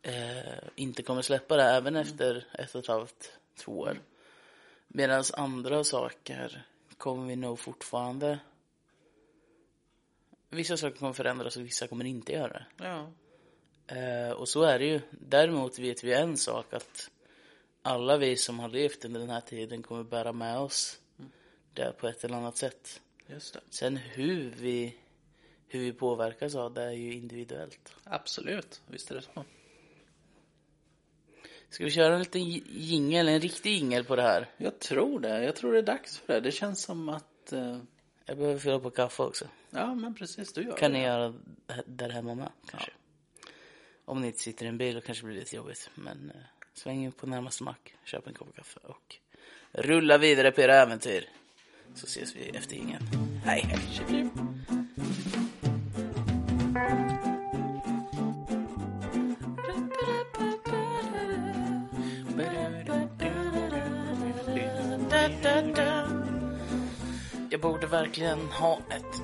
eh, 0.03 0.69
inte 0.75 1.03
kommer 1.03 1.23
släppa 1.23 1.57
det 1.57 1.65
även 1.65 1.97
efter 1.97 2.47
ett 2.53 2.75
och 2.75 2.81
ett 2.81 2.89
halvt, 2.89 3.33
två 3.57 3.79
år. 3.79 4.01
Medan 4.89 5.25
andra 5.33 5.85
saker 5.85 6.65
kommer 6.97 7.27
vi 7.27 7.37
nog 7.37 7.59
fortfarande 7.59 8.39
Vissa 10.51 10.77
saker 10.77 10.99
kommer 10.99 11.13
förändras 11.13 11.57
och 11.57 11.65
vissa 11.65 11.87
kommer 11.87 12.05
inte 12.05 12.33
göra 12.33 12.53
det. 12.53 12.67
Ja. 12.77 13.13
Eh, 13.91 14.31
och 14.33 14.49
så 14.49 14.63
är 14.63 14.79
det 14.79 14.85
ju. 14.87 15.01
Däremot 15.11 15.79
vet 15.79 16.05
vi 16.05 16.13
en 16.15 16.37
sak 16.37 16.75
att 16.75 17.11
alla 17.83 18.17
vi 18.17 18.37
som 18.37 18.59
har 18.59 18.69
levt 18.69 19.05
under 19.05 19.21
den 19.21 19.31
här 19.31 19.41
tiden 19.41 19.83
kommer 19.83 20.05
bära 20.05 20.33
med 20.33 20.59
oss 20.59 21.01
det 21.75 21.93
på 21.99 22.09
ett 22.09 22.25
eller 22.25 22.37
annat 22.37 22.57
sätt. 22.57 23.01
Just 23.27 23.55
det. 23.55 23.61
Sen 23.71 23.97
hur 23.97 24.51
vi, 24.59 24.97
hur 25.69 25.81
vi 25.81 25.93
påverkas 25.93 26.55
av 26.55 26.75
det 26.75 26.83
är 26.83 26.91
ju 26.91 27.15
individuellt. 27.15 27.95
Absolut, 28.05 28.81
visst 28.87 29.11
är 29.11 29.15
det 29.15 29.23
så. 29.23 29.45
Ska 31.71 31.85
vi 31.85 31.91
köra 31.91 32.13
en 32.15 32.19
liten 32.21 32.45
jingel, 32.67 33.29
en 33.29 33.41
riktig 33.41 33.73
jingel 33.73 34.05
på 34.05 34.17
det 34.17 34.23
här? 34.23 34.49
Jag 34.57 34.79
tror 34.79 35.21
det. 35.21 35.45
Jag 35.45 35.57
tror 35.57 35.73
det 35.73 35.79
är 35.79 35.83
dags 35.83 36.19
för 36.19 36.33
det. 36.33 36.41
Det 36.41 36.53
känns 36.53 36.83
som 36.83 37.09
att... 37.09 37.53
Eh, 37.53 37.79
Jag 38.27 38.37
behöver 38.39 38.59
fylla 38.59 38.79
på 38.81 38.91
kaffe 38.91 39.23
också. 39.23 39.45
ja, 39.71 39.95
men 39.95 40.15
precis. 40.15 40.53
Du 40.53 40.63
gör 40.63 40.77
Kan 40.77 40.93
det. 40.93 40.99
ni 40.99 41.05
göra 41.05 41.29
det 41.67 41.83
där 41.87 42.09
hemma 42.09 42.35
med, 42.35 42.49
kanske? 42.71 42.91
Om 44.11 44.21
ni 44.21 44.27
inte 44.27 44.39
sitter 44.39 44.65
i 44.65 44.69
en 44.69 44.79
bil, 44.79 44.97
och 44.97 45.05
kanske 45.05 45.25
det 45.25 45.29
blir 45.29 45.41
lite 45.41 45.57
jobbigt. 45.57 45.91
Men 45.95 46.33
eh, 46.35 46.41
sväng 46.75 47.05
in 47.05 47.13
på 47.13 47.27
närmaste 47.27 47.63
mack, 47.63 47.95
köp 48.05 48.27
en 48.27 48.35
kopp 48.35 48.57
kaffe 48.57 48.81
och 48.83 49.17
rulla 49.73 50.19
vidare 50.19 50.51
på 50.53 50.61
era 50.61 50.75
äventyr. 50.75 51.29
Så 51.95 52.07
ses 52.07 52.37
vi 52.37 52.49
efter 52.49 52.77
ingen. 52.77 53.03
Hej, 53.45 53.67
hej. 53.69 54.31
Jag 67.51 67.61
borde 67.61 67.87
verkligen 67.87 68.39
ha 68.39 68.79
ett 68.91 69.23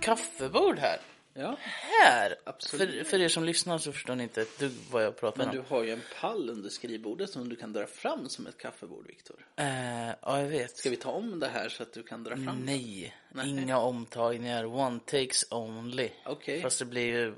kaffebord 0.00 0.78
här. 0.78 1.13
Ja, 1.36 1.56
Här! 1.60 2.36
Absolut. 2.44 2.98
För, 2.98 3.04
för 3.04 3.20
er 3.20 3.28
som 3.28 3.44
lyssnar 3.44 3.78
så 3.78 3.92
förstår 3.92 4.14
ni 4.14 4.22
inte 4.22 4.42
ett 4.42 4.58
dugg 4.58 4.72
vad 4.90 5.04
jag 5.04 5.16
pratar 5.16 5.38
men 5.38 5.48
om. 5.48 5.54
du 5.54 5.62
har 5.68 5.84
ju 5.84 5.90
en 5.90 6.02
pall 6.20 6.50
under 6.50 6.70
skrivbordet 6.70 7.30
som 7.30 7.48
du 7.48 7.56
kan 7.56 7.72
dra 7.72 7.86
fram 7.86 8.28
som 8.28 8.46
ett 8.46 8.58
kaffebord, 8.58 9.06
Viktor. 9.06 9.46
Eh, 9.56 10.08
ja, 10.08 10.40
jag 10.40 10.48
vet. 10.48 10.76
Ska 10.76 10.90
vi 10.90 10.96
ta 10.96 11.10
om 11.10 11.40
det 11.40 11.48
här 11.48 11.68
så 11.68 11.82
att 11.82 11.92
du 11.92 12.02
kan 12.02 12.24
dra 12.24 12.36
fram? 12.36 12.64
Nej, 12.64 13.14
Nej. 13.32 13.48
inga 13.48 13.78
omtagningar. 13.78 14.64
One 14.64 15.00
takes 15.00 15.44
only. 15.52 16.10
Okej. 16.24 16.60
Fast 16.62 16.78
det 16.78 16.84
blir 16.84 17.06
ju 17.06 17.34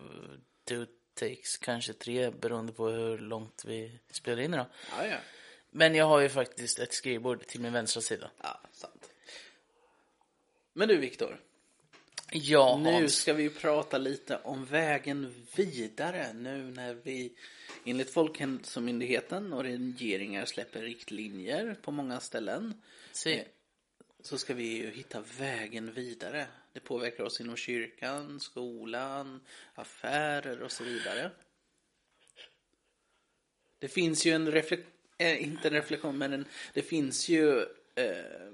two 0.64 0.86
takes, 1.14 1.56
kanske 1.56 1.92
tre 1.92 2.30
beroende 2.30 2.72
på 2.72 2.88
hur 2.88 3.18
långt 3.18 3.62
vi 3.66 3.98
spelar 4.10 4.42
in 4.42 4.54
idag. 4.54 4.66
Ja, 4.98 5.06
ja. 5.06 5.16
Men 5.70 5.94
jag 5.94 6.06
har 6.06 6.20
ju 6.20 6.28
faktiskt 6.28 6.78
ett 6.78 6.92
skrivbord 6.92 7.46
till 7.46 7.60
min 7.60 7.72
vänstra 7.72 8.00
sida. 8.00 8.30
Ja, 8.42 8.60
sant. 8.72 9.10
Men 10.72 10.88
du, 10.88 10.96
Viktor. 10.96 11.40
Ja, 12.32 12.78
Nu 12.82 12.90
Hans. 12.92 13.14
ska 13.16 13.32
vi 13.32 13.50
prata 13.50 13.98
lite 13.98 14.36
om 14.44 14.64
vägen 14.64 15.44
vidare 15.56 16.32
nu 16.32 16.62
när 16.62 16.94
vi 16.94 17.32
enligt 17.84 18.10
Folkhälsomyndigheten 18.10 19.52
och 19.52 19.62
regeringar 19.62 20.44
släpper 20.44 20.82
riktlinjer 20.82 21.76
på 21.82 21.90
många 21.90 22.20
ställen. 22.20 22.82
Se. 23.12 23.38
Eh, 23.38 23.44
Så 24.22 24.38
ska 24.38 24.54
vi 24.54 24.64
ju 24.76 24.90
hitta 24.90 25.24
vägen 25.38 25.92
vidare. 25.92 26.46
Det 26.72 26.80
påverkar 26.80 27.24
oss 27.24 27.40
inom 27.40 27.56
kyrkan, 27.56 28.40
skolan, 28.40 29.40
affärer 29.74 30.62
och 30.62 30.72
så 30.72 30.84
vidare. 30.84 31.30
Det 33.78 33.88
finns 33.88 34.26
ju 34.26 34.30
en 34.32 34.52
reflektion, 34.52 34.92
eh, 35.18 35.42
inte 35.42 35.68
en 35.68 35.74
reflektion, 35.74 36.18
men 36.18 36.32
en, 36.32 36.44
det 36.74 36.82
finns 36.82 37.28
ju 37.28 37.60
eh, 37.94 38.50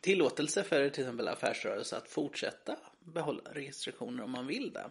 tillåtelse 0.00 0.62
för 0.64 0.88
till 0.90 1.02
exempel 1.02 1.28
affärsrörelse 1.28 1.96
att 1.96 2.08
fortsätta 2.08 2.76
behålla 3.04 3.42
restriktioner 3.52 4.22
om 4.22 4.30
man 4.30 4.46
vill 4.46 4.72
det. 4.72 4.90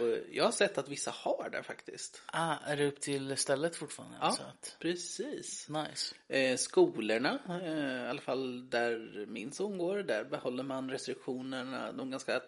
Och 0.00 0.18
jag 0.32 0.44
har 0.44 0.52
sett 0.52 0.78
att 0.78 0.88
vissa 0.88 1.10
har 1.10 1.50
det 1.50 1.62
faktiskt. 1.62 2.22
Ah, 2.26 2.56
är 2.66 2.76
det 2.76 2.86
upp 2.86 3.00
till 3.00 3.36
stället 3.36 3.76
fortfarande? 3.76 4.16
Ja, 4.20 4.28
att, 4.28 4.76
precis. 4.78 5.68
nice. 5.68 6.14
Eh, 6.28 6.56
skolorna, 6.56 7.38
eh, 7.62 8.06
i 8.06 8.08
alla 8.08 8.20
fall 8.20 8.70
där 8.70 9.26
min 9.26 9.52
son 9.52 9.78
går, 9.78 10.02
där 10.02 10.24
behåller 10.24 10.62
man 10.62 10.90
restriktionerna, 10.90 11.92
de 11.92 12.10
ganska 12.10 12.40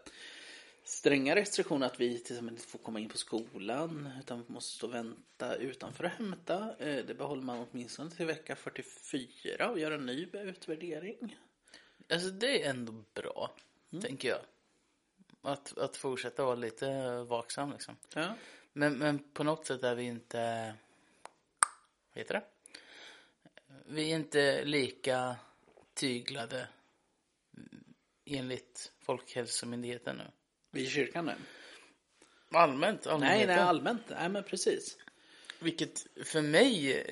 stränga 0.84 1.36
restriktioner 1.36 1.86
att 1.86 2.00
vi 2.00 2.18
till 2.18 2.34
exempel 2.34 2.54
inte 2.54 2.66
får 2.66 2.78
komma 2.78 3.00
in 3.00 3.08
på 3.08 3.18
skolan 3.18 4.08
utan 4.20 4.44
måste 4.46 4.76
stå 4.76 4.86
och 4.86 4.94
vänta 4.94 5.54
utanför 5.54 6.04
och 6.04 6.10
hämta. 6.10 6.76
Eh, 6.78 7.04
det 7.04 7.14
behåller 7.14 7.42
man 7.42 7.66
åtminstone 7.70 8.10
till 8.10 8.26
vecka 8.26 8.56
44 8.56 9.70
och 9.70 9.78
gör 9.78 9.90
en 9.90 10.06
ny 10.06 10.28
utvärdering. 10.32 11.36
Alltså 12.12 12.28
det 12.28 12.62
är 12.62 12.70
ändå 12.70 12.92
bra, 13.14 13.50
tänker 14.02 14.28
jag. 14.28 14.40
Att, 15.46 15.78
att 15.78 15.96
fortsätta 15.96 16.44
vara 16.44 16.54
lite 16.54 17.16
vaksam 17.28 17.72
liksom. 17.72 17.96
Ja, 18.14 18.34
Men, 18.72 18.98
men 18.98 19.18
på 19.18 19.44
något 19.44 19.66
sätt 19.66 19.82
är 19.82 19.94
vi 19.94 20.02
inte, 20.02 20.74
vad 22.12 22.18
heter 22.18 22.34
det? 22.34 22.42
Vi 23.86 24.12
är 24.12 24.16
inte 24.16 24.64
lika 24.64 25.36
tyglade 25.94 26.68
enligt 28.24 28.92
Folkhälsomyndigheten 29.00 30.16
nu. 30.16 30.24
vi 30.70 30.82
i 30.82 30.86
kyrkan 30.86 31.24
nu. 31.24 31.34
Allmänt, 32.50 33.06
Nej, 33.18 33.46
nej, 33.46 33.58
allmänt. 33.58 34.02
Nej, 34.08 34.28
men 34.28 34.42
precis. 34.42 34.98
Vilket 35.60 36.06
för 36.24 36.42
mig 36.42 37.04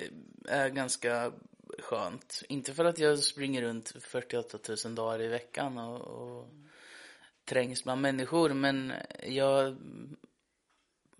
är 0.49 0.69
ganska 0.69 1.33
skönt. 1.79 2.43
Inte 2.49 2.75
för 2.75 2.85
att 2.85 2.99
jag 2.99 3.19
springer 3.19 3.62
runt 3.62 3.95
48 4.00 4.59
000 4.85 4.95
dagar 4.95 5.23
i 5.23 5.29
veckan 5.29 5.79
och, 5.79 6.00
och 6.00 6.49
trängs 7.45 7.85
bland 7.85 8.01
människor. 8.01 8.51
Men 8.53 8.93
jag 9.23 9.77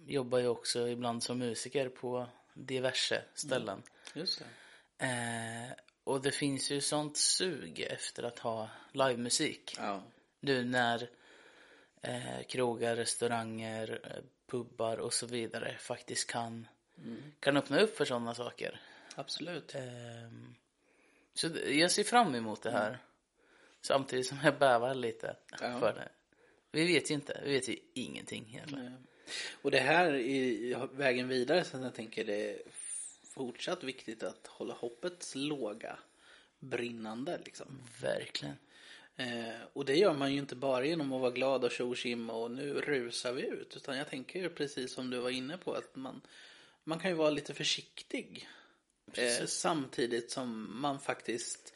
jobbar 0.07 0.38
ju 0.38 0.49
också 0.49 0.88
ibland 0.88 1.23
som 1.23 1.38
musiker 1.38 1.88
på 1.88 2.26
diverse 2.54 3.23
ställen. 3.35 3.83
Just 4.14 4.38
det. 4.38 4.45
Eh, 5.07 5.76
och 6.04 6.23
det 6.23 6.33
finns 6.33 6.71
ju 6.71 6.81
sånt 6.81 7.16
sug 7.16 7.81
efter 7.81 8.23
att 8.23 8.38
ha 8.38 8.69
livemusik. 8.93 9.75
Ja, 9.78 10.02
Nu 10.40 10.64
när 10.64 11.09
eh, 12.02 12.43
krogar, 12.49 12.97
restauranger, 12.97 14.00
eh, 14.04 14.23
pubbar 14.47 14.97
och 14.97 15.12
så 15.12 15.26
vidare 15.26 15.76
faktiskt 15.78 16.31
kan, 16.31 16.66
kan 17.40 17.57
öppna 17.57 17.81
upp 17.81 17.97
för 17.97 18.04
sådana 18.04 18.35
saker. 18.35 18.81
absolut. 19.14 19.75
Ehm, 19.75 20.54
så 21.35 21.50
jag 21.66 21.90
ser 21.90 22.04
fram 22.04 22.35
emot 22.35 22.62
det 22.62 22.71
här. 22.71 22.99
Samtidigt 23.86 24.26
som 24.26 24.38
jag 24.44 24.58
bävar 24.58 24.94
lite 24.94 25.36
Ja. 25.50 25.78
för 25.80 25.92
det. 25.94 26.08
Vi 26.72 26.86
vet 26.86 27.10
ju 27.10 27.14
inte, 27.14 27.40
vi 27.44 27.52
vet 27.52 27.68
ju 27.68 27.76
ingenting 27.94 28.46
egentligen. 28.52 29.06
Och 29.62 29.70
det 29.70 29.78
här 29.80 30.14
är 30.14 30.86
vägen 30.86 31.28
vidare 31.28 31.64
så 31.64 31.78
jag 31.78 31.94
tänker 31.94 32.24
det 32.24 32.50
är 32.50 32.62
fortsatt 33.34 33.84
viktigt 33.84 34.22
att 34.22 34.46
hålla 34.46 34.74
hoppets 34.74 35.34
låga 35.34 35.98
brinnande 36.58 37.40
liksom. 37.44 37.82
Verkligen. 38.00 38.56
Eh, 39.16 39.60
och 39.72 39.84
det 39.84 39.94
gör 39.94 40.14
man 40.14 40.32
ju 40.32 40.38
inte 40.38 40.56
bara 40.56 40.84
genom 40.84 41.12
att 41.12 41.20
vara 41.20 41.30
glad 41.30 41.64
och 41.64 41.70
tjo 41.70 41.94
och 42.30 42.50
nu 42.50 42.74
rusar 42.74 43.32
vi 43.32 43.42
ut. 43.46 43.76
Utan 43.76 43.98
jag 43.98 44.08
tänker 44.08 44.40
ju 44.40 44.48
precis 44.48 44.92
som 44.92 45.10
du 45.10 45.18
var 45.18 45.30
inne 45.30 45.58
på 45.58 45.72
att 45.72 45.96
man, 45.96 46.20
man 46.84 46.98
kan 46.98 47.10
ju 47.10 47.16
vara 47.16 47.30
lite 47.30 47.54
försiktig. 47.54 48.48
Eh, 49.12 49.46
samtidigt 49.46 50.30
som 50.30 50.80
man 50.80 51.00
faktiskt 51.00 51.74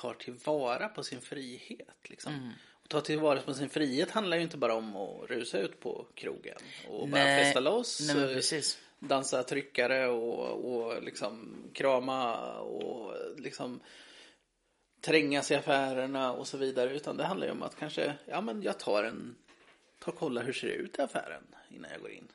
tar 0.00 0.14
tillvara 0.14 0.88
på 0.88 1.02
sin 1.02 1.20
frihet. 1.20 1.96
Liksom. 2.02 2.52
Och 2.82 2.88
ta 2.88 3.00
tillvara 3.00 3.40
på 3.40 3.54
sin 3.54 3.68
frihet 3.68 4.10
handlar 4.10 4.36
ju 4.36 4.42
inte 4.42 4.56
bara 4.56 4.74
om 4.74 4.96
att 4.96 5.30
rusa 5.30 5.58
ut 5.58 5.80
på 5.80 6.06
krogen 6.14 6.58
och 6.88 7.08
bara 7.08 7.24
Nej. 7.24 7.44
festa 7.44 7.60
loss. 7.60 8.12
Nej 8.14 8.62
dansa 8.98 9.42
tryckare 9.42 10.06
och, 10.06 10.74
och 10.74 11.02
liksom 11.02 11.56
krama 11.74 12.54
och 12.60 13.16
liksom 13.36 13.80
trängas 15.00 15.50
i 15.50 15.54
affärerna 15.54 16.32
och 16.32 16.46
så 16.46 16.56
vidare. 16.56 16.94
Utan 16.94 17.16
det 17.16 17.24
handlar 17.24 17.46
ju 17.46 17.52
om 17.52 17.62
att 17.62 17.76
kanske, 17.76 18.14
ja 18.26 18.40
men 18.40 18.62
jag 18.62 18.78
tar 18.78 19.04
en, 19.04 19.36
tar 19.98 20.12
och 20.12 20.18
kollar 20.18 20.42
hur 20.42 20.52
ser 20.52 20.68
det 20.68 20.74
ut 20.74 20.98
i 20.98 21.02
affären 21.02 21.42
innan 21.70 21.90
jag 21.90 22.00
går 22.00 22.10
in. 22.10 22.28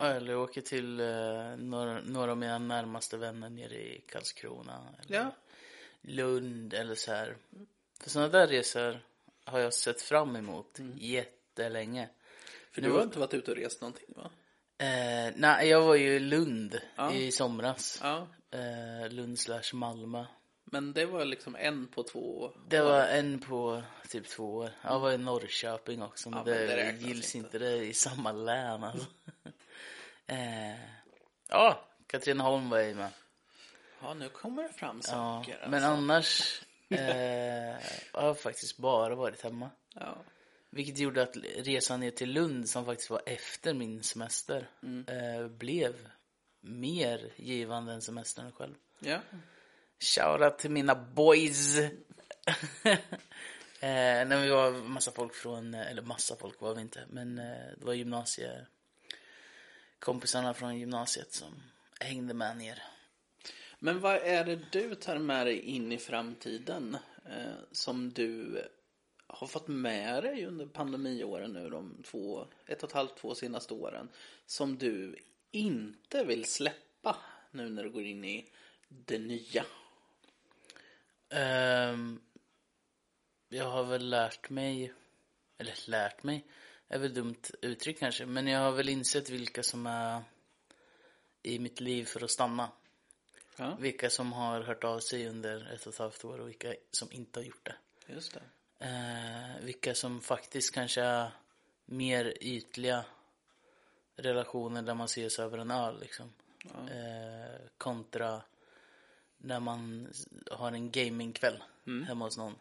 Eller 0.00 0.36
åker 0.36 0.60
till 0.60 1.00
eh, 1.00 1.56
några, 1.56 2.00
några 2.00 2.30
av 2.30 2.38
mina 2.38 2.58
närmaste 2.58 3.16
vänner 3.16 3.50
nere 3.50 3.74
i 3.74 4.04
Karlskrona. 4.08 4.88
Eller 5.02 5.18
Ja, 5.18 5.30
Lund 6.02 6.74
eller 6.74 6.94
så 6.94 7.12
här. 7.12 7.36
För 8.00 8.10
sådana 8.10 8.28
där 8.28 8.46
resor 8.46 9.00
har 9.44 9.58
jag 9.58 9.74
sett 9.74 10.02
fram 10.02 10.36
emot 10.36 10.78
Mm. 10.78 10.96
jättelänge. 10.98 12.08
för 12.72 12.82
du 12.82 12.90
har 12.90 13.02
inte 13.02 13.18
varit 13.18 13.34
ute 13.34 13.50
och 13.50 13.56
rest 13.56 13.80
någonting 13.80 14.14
va? 14.16 14.30
Eh, 14.78 15.32
nej, 15.36 15.68
jag 15.68 15.80
var 15.82 15.94
ju 15.94 16.14
i 16.14 16.18
Lund 16.20 16.80
Ja. 16.96 17.12
i 17.12 17.32
somras. 17.32 17.98
Ja, 18.02 18.26
Eh, 18.50 19.08
Lund 19.10 19.38
slash 19.38 19.62
Malmö. 19.74 20.24
Men 20.64 20.92
det 20.92 21.06
var 21.06 21.24
liksom 21.24 21.56
en 21.56 21.86
på 21.88 22.02
två. 22.02 22.52
Det 22.68 22.80
var 22.80 23.00
en 23.06 23.38
på 23.38 23.82
typ 24.08 24.28
två 24.28 24.54
år. 24.56 24.70
Jag 24.82 25.00
var 25.00 25.12
i 25.12 25.18
Norrköping 25.18 26.02
också, 26.02 26.30
men, 26.30 26.38
Ja, 26.38 26.44
men 26.44 26.54
det, 26.54 26.66
det 26.76 26.92
gills 27.08 27.34
inte. 27.36 27.58
Det 27.58 27.76
i 27.76 27.94
samma 27.94 28.32
län 28.32 28.84
alltså. 28.84 29.06
eh, 30.26 30.80
ja, 31.48 31.88
Katrineholm 32.06 32.70
var 32.70 32.78
jag 32.78 32.96
med. 32.96 33.10
Ja, 34.02 34.14
nu 34.14 34.28
kommer 34.28 34.62
det 34.62 34.68
fram 34.72 34.96
Ja, 34.96 35.02
saker. 35.02 35.58
men 35.68 35.74
alltså. 35.84 35.88
annars 35.88 36.62
eh, 36.88 37.76
har 38.12 38.26
jag 38.26 38.40
faktiskt 38.40 38.76
bara 38.78 39.14
varit 39.14 39.42
hemma. 39.42 39.70
Ja. 39.94 40.24
Vilket 40.70 40.98
gjorde 40.98 41.22
att 41.22 41.36
resan 41.56 42.00
ner 42.00 42.10
till 42.10 42.32
Lund, 42.32 42.68
som 42.68 42.84
faktiskt 42.84 43.10
var 43.10 43.22
efter 43.26 43.74
min 43.74 44.02
semester, 44.02 44.70
eh, 45.06 45.48
blev 45.48 46.08
mer 46.60 47.32
givande 47.36 47.92
än 47.92 48.02
semestern 48.02 48.52
själv. 48.52 48.74
ja. 48.98 49.20
Shoutout 50.00 50.58
till 50.58 50.70
mina 50.70 50.94
boys! 50.94 51.76
eh, 51.78 51.88
när 53.80 54.42
vi 54.42 54.48
var 54.50 54.70
massa 54.72 55.10
folk 55.12 55.34
från, 55.34 55.74
eller 55.74 56.02
massa 56.02 56.36
folk 56.36 56.60
var 56.60 56.74
vi 56.74 56.80
inte, 56.80 57.04
men 57.08 57.38
eh, 57.38 57.66
det 57.78 57.84
var 57.84 57.92
gymnasie 57.94 58.66
kompisarna 59.98 60.54
från 60.54 60.78
gymnasiet 60.78 61.32
som 61.32 61.62
hängde 62.00 62.34
med 62.34 62.56
ner. 62.56 62.82
Men 63.84 64.00
vad 64.00 64.16
är 64.16 64.44
det 64.44 64.60
du 64.72 64.94
tar 64.94 65.18
med 65.18 65.46
dig 65.46 65.60
in 65.60 65.92
i 65.92 65.98
framtiden 65.98 66.96
eh, 67.24 67.54
som 67.72 68.12
du 68.12 68.62
har 69.26 69.46
fått 69.46 69.68
med 69.68 70.22
dig 70.22 70.46
under 70.46 70.66
pandemiåren 70.66 71.52
nu 71.52 71.70
de 71.70 72.02
två, 72.02 72.46
ett 72.66 72.82
och 72.82 72.88
ett 72.88 72.94
halvt, 72.94 73.16
två 73.16 73.34
senaste 73.34 73.74
åren 73.74 74.08
som 74.46 74.78
du 74.78 75.16
inte 75.50 76.24
vill 76.24 76.44
släppa 76.44 77.16
nu 77.50 77.68
när 77.68 77.84
du 77.84 77.90
går 77.90 78.02
in 78.02 78.24
i 78.24 78.48
det 78.88 79.18
nya? 79.18 79.64
Um, 81.92 82.20
jag 83.48 83.70
har 83.70 83.84
väl 83.84 84.10
lärt 84.10 84.50
mig, 84.50 84.92
eller 85.58 85.90
lärt 85.90 86.22
mig, 86.22 86.46
är 86.88 86.98
väl 86.98 87.14
dumt 87.14 87.42
uttryck 87.62 87.98
kanske, 87.98 88.26
men 88.26 88.46
jag 88.46 88.60
har 88.60 88.72
väl 88.72 88.88
insett 88.88 89.30
vilka 89.30 89.62
som 89.62 89.86
är 89.86 90.22
i 91.42 91.58
mitt 91.58 91.80
liv 91.80 92.04
för 92.04 92.24
att 92.24 92.30
stanna. 92.30 92.70
Ja, 93.56 93.76
Vilka 93.80 94.10
som 94.10 94.32
har 94.32 94.60
hört 94.60 94.84
av 94.84 95.00
sig 95.00 95.28
under 95.28 95.72
ett 95.74 95.86
och 95.86 95.92
ett 95.92 95.98
halvt 95.98 96.24
år 96.24 96.38
och 96.38 96.48
vilka 96.48 96.74
som 96.90 97.12
inte 97.12 97.40
har 97.40 97.44
gjort 97.44 97.64
det. 97.66 97.76
just 98.12 98.34
det. 98.34 98.42
Eh, 98.86 99.64
vilka 99.64 99.94
som 99.94 100.20
faktiskt 100.20 100.74
kanske 100.74 101.02
är 101.02 101.30
mer 101.84 102.34
ytliga 102.40 103.04
relationer 104.16 104.82
där 104.82 104.94
man 104.94 105.04
ses 105.04 105.38
över 105.38 105.58
en 105.58 105.70
öl 105.70 106.00
liksom. 106.00 106.32
Eh, 106.90 107.60
kontra 107.78 108.42
när 109.36 109.60
man 109.60 110.08
har 110.50 110.72
en 110.72 110.90
gamingkväll 110.90 111.62
hemma 112.06 112.24
hos 112.24 112.38
någon. 112.38 112.58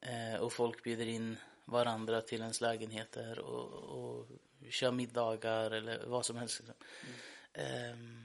Eh, 0.00 0.40
och 0.40 0.52
folk 0.52 0.84
bjuder 0.84 1.06
in 1.06 1.36
varandra 1.64 2.20
till 2.20 2.40
ens 2.40 2.60
lägenheter 2.60 3.38
och, 3.38 3.72
och 3.72 4.26
kör 4.70 4.90
middagar 4.90 5.70
eller 5.70 6.06
vad 6.06 6.26
som 6.26 6.36
helst. 6.36 6.60
Liksom. 6.60 6.74
Ehm, 7.52 8.24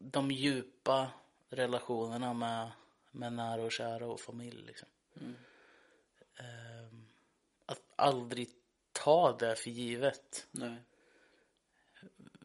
de 0.00 0.30
djupa 0.30 1.10
relationerna 1.48 2.34
med, 2.34 2.70
med 3.10 3.32
nära 3.32 3.62
och 3.62 3.72
kära 3.72 4.06
och 4.06 4.20
familj. 4.20 4.62
Liksom. 4.66 4.88
Ehm, 6.36 7.06
att 7.66 7.82
aldrig 7.96 8.48
ta 8.92 9.36
det 9.36 9.56
för 9.56 9.70
givet. 9.70 10.46
Nej. 10.50 10.76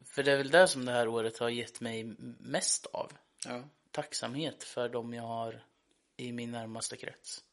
För 0.03 0.24
det 0.24 0.31
är 0.31 0.38
väl 0.38 0.51
det 0.51 0.67
som 0.67 0.85
det 0.85 0.91
här 0.91 1.07
året 1.07 1.38
har 1.38 1.50
gett 1.50 1.81
mig 1.81 2.15
mest 2.39 2.85
av. 2.85 3.12
Ja. 3.45 3.63
Tacksamhet 3.91 4.63
för 4.63 4.89
dem 4.89 5.13
jag 5.13 5.24
har 5.24 5.63
i 6.17 6.31
min 6.31 6.51
närmaste 6.51 6.97
krets. 6.97 7.43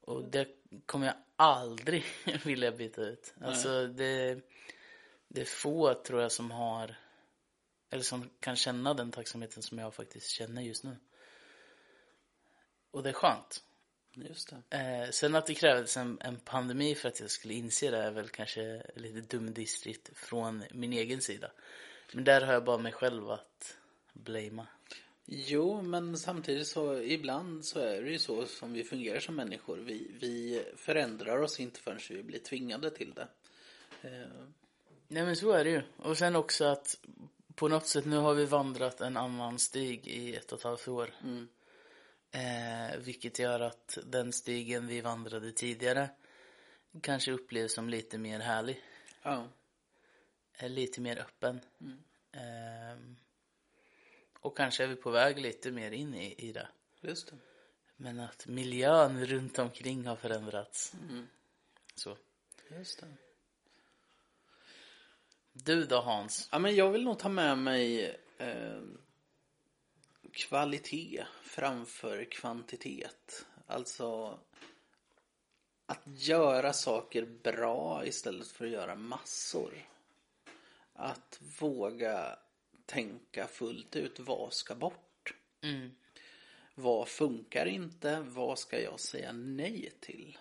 Och 0.00 0.24
det 0.24 0.48
kommer 0.86 1.06
jag 1.06 1.16
aldrig 1.36 2.04
vilja 2.44 2.72
byta 2.72 3.02
ut. 3.02 3.34
Alltså 3.40 3.86
det, 3.86 4.40
det 5.28 5.40
är 5.40 5.44
få 5.44 5.94
tror 5.94 6.22
jag 6.22 6.32
som 6.32 6.50
har 6.50 6.96
eller 7.92 8.02
som 8.02 8.30
kan 8.40 8.56
känna 8.56 8.94
den 8.94 9.10
tacksamheten 9.10 9.62
som 9.62 9.78
jag 9.78 9.94
faktiskt 9.94 10.30
känner 10.30 10.62
just 10.62 10.84
nu. 10.84 10.96
Och 12.90 13.02
det 13.02 13.08
är 13.08 13.12
skönt. 13.12 13.64
Just 14.14 14.54
det. 14.68 14.78
Eh, 14.78 15.10
sen 15.10 15.34
att 15.34 15.46
det 15.46 15.54
krävdes 15.54 15.96
en, 15.96 16.18
en 16.20 16.36
pandemi 16.36 16.94
för 16.94 17.08
att 17.08 17.20
jag 17.20 17.30
skulle 17.30 17.54
inse 17.54 17.90
det 17.90 17.98
är 17.98 18.10
väl 18.10 18.28
kanske 18.28 18.82
lite 18.94 19.36
dumdistrigt 19.36 20.10
från 20.14 20.64
min 20.70 20.92
egen 20.92 21.20
sida. 21.20 21.50
Men 22.12 22.24
där 22.24 22.40
har 22.40 22.52
jag 22.52 22.64
bara 22.64 22.78
mig 22.78 22.92
själv 22.92 23.30
att 23.30 23.76
blamea. 24.12 24.66
Jo, 25.24 25.82
men 25.82 26.18
samtidigt 26.18 26.66
så 26.66 26.98
ibland 26.98 27.64
så 27.64 27.80
är 27.80 28.02
det 28.02 28.10
ju 28.10 28.18
så 28.18 28.46
som 28.46 28.72
vi 28.72 28.84
fungerar 28.84 29.20
som 29.20 29.36
människor. 29.36 29.76
Vi, 29.76 30.10
vi 30.20 30.64
förändrar 30.76 31.38
oss 31.42 31.60
inte 31.60 31.80
förrän 31.80 32.00
vi 32.10 32.22
blir 32.22 32.38
tvingade 32.38 32.90
till 32.90 33.14
det. 33.14 33.28
Eh, 34.02 34.46
Nej 35.08 35.24
men 35.24 35.36
så 35.36 35.50
är 35.50 35.64
det 35.64 35.70
ju. 35.70 35.82
Och 35.96 36.18
sen 36.18 36.36
också 36.36 36.64
att 36.64 36.98
på 37.54 37.68
något 37.68 37.86
sätt 37.86 38.04
nu 38.04 38.16
har 38.16 38.34
vi 38.34 38.44
vandrat 38.44 39.00
en 39.00 39.16
annan 39.16 39.58
stig 39.58 40.06
i 40.06 40.36
ett 40.36 40.52
och 40.52 40.58
ett 40.58 40.64
halvt 40.64 40.88
år. 40.88 41.14
Eh, 42.30 42.98
vilket 42.98 43.38
gör 43.38 43.60
att 43.60 43.98
den 44.04 44.32
stigen 44.32 44.86
vi 44.86 45.00
vandrade 45.00 45.52
tidigare 45.52 46.10
kanske 47.00 47.32
upplevs 47.32 47.74
som 47.74 47.88
lite 47.88 48.18
mer 48.18 48.40
härlig. 48.40 48.82
ja. 49.22 49.48
är 50.54 50.68
lite 50.68 51.00
mer 51.00 51.18
öppen. 51.18 51.60
Ehm, 52.32 53.16
och 54.40 54.56
kanske 54.56 54.84
är 54.84 54.88
vi 54.88 54.96
på 54.96 55.10
väg 55.10 55.38
lite 55.38 55.70
mer 55.70 55.90
in 55.90 56.14
i, 56.14 56.34
i 56.38 56.52
det. 56.52 56.68
Just 57.00 57.26
det. 57.30 57.36
Men 57.96 58.20
att 58.20 58.46
miljön 58.46 59.26
runt 59.26 59.58
omkring 59.58 60.06
har 60.06 60.16
förändrats. 60.16 60.94
Så. 61.94 62.16
Just 62.70 63.00
det. 63.00 63.06
Du 65.52 65.84
då 65.84 66.00
Hans? 66.00 66.48
Ja, 66.52 66.58
men 66.58 66.74
jag 66.74 66.90
vill 66.90 67.04
nog 67.04 67.18
ta 67.18 67.28
med 67.28 67.58
mig 67.58 68.16
eh, 68.38 68.82
kvalitet 70.32 71.24
framför 71.42 72.24
kvantitet. 72.24 73.46
Alltså 73.66 74.38
att 75.86 76.02
göra 76.04 76.72
saker 76.72 77.26
bra 77.42 78.06
istället 78.06 78.48
för 78.48 78.64
att 78.64 78.70
göra 78.70 78.94
massor. 78.94 79.88
Att 80.92 81.40
våga 81.60 82.38
tänka 82.86 83.46
fullt 83.46 83.96
ut. 83.96 84.20
Vad 84.20 84.52
ska 84.52 84.74
bort? 84.74 85.34
Mm. 85.60 85.90
Vad 86.74 87.08
funkar 87.08 87.66
inte? 87.66 88.20
Vad 88.20 88.58
ska 88.58 88.80
jag 88.80 89.00
säga 89.00 89.32
nej 89.32 89.92
till? 90.00 90.38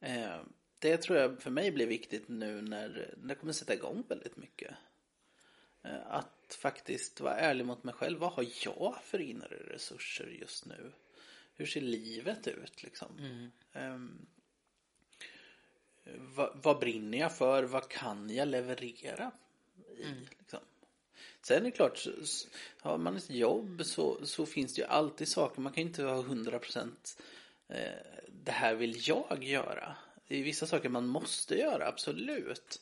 Eh, 0.00 0.40
det 0.78 0.96
tror 0.96 1.18
jag 1.18 1.42
för 1.42 1.50
mig 1.50 1.70
blir 1.70 1.86
viktigt 1.86 2.28
nu 2.28 2.62
när 2.62 3.14
det 3.16 3.34
kommer 3.34 3.52
sätta 3.52 3.74
igång 3.74 4.04
väldigt 4.08 4.36
mycket. 4.36 4.74
Eh, 5.82 6.06
att 6.10 6.56
faktiskt 6.58 7.20
vara 7.20 7.34
ärlig 7.36 7.66
mot 7.66 7.84
mig 7.84 7.94
själv. 7.94 8.18
Vad 8.18 8.32
har 8.32 8.46
jag 8.64 8.98
för 9.04 9.18
inre 9.20 9.56
resurser 9.56 10.26
just 10.26 10.66
nu? 10.66 10.92
Hur 11.54 11.66
ser 11.66 11.80
livet 11.80 12.46
ut 12.46 12.82
liksom? 12.82 13.08
Ehm, 13.72 14.26
vad, 16.18 16.50
vad 16.62 16.78
brinner 16.78 17.18
jag 17.18 17.36
för? 17.36 17.62
Vad 17.62 17.88
kan 17.88 18.30
jag 18.30 18.48
leverera 18.48 19.30
i? 19.98 20.04
Liksom? 20.38 20.60
Sen 21.42 21.56
är 21.56 21.60
det 21.64 21.70
klart, 21.70 21.98
så- 21.98 22.26
så- 22.26 22.48
har 22.80 22.98
man 22.98 23.16
ett 23.16 23.30
jobb 23.30 23.82
så, 23.84 24.26
så 24.26 24.46
finns 24.46 24.74
det 24.74 24.80
ju 24.80 24.86
alltid 24.86 25.28
saker. 25.28 25.60
Man 25.60 25.72
kan 25.72 25.82
ju 25.82 25.88
inte 25.88 26.02
ha 26.02 26.22
100% 26.22 27.18
eh, 27.68 27.90
det 28.44 28.52
här 28.52 28.74
vill 28.74 29.08
jag 29.08 29.44
göra. 29.44 29.96
Det 30.28 30.36
är 30.36 30.42
vissa 30.42 30.66
saker 30.66 30.88
man 30.88 31.06
måste 31.06 31.54
göra, 31.54 31.88
absolut. 31.88 32.80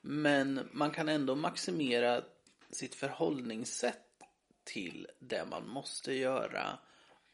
Men 0.00 0.68
man 0.72 0.90
kan 0.90 1.08
ändå 1.08 1.34
maximera 1.34 2.24
sitt 2.70 2.94
förhållningssätt 2.94 4.22
till 4.64 5.06
det 5.18 5.44
man 5.44 5.68
måste 5.68 6.12
göra 6.12 6.78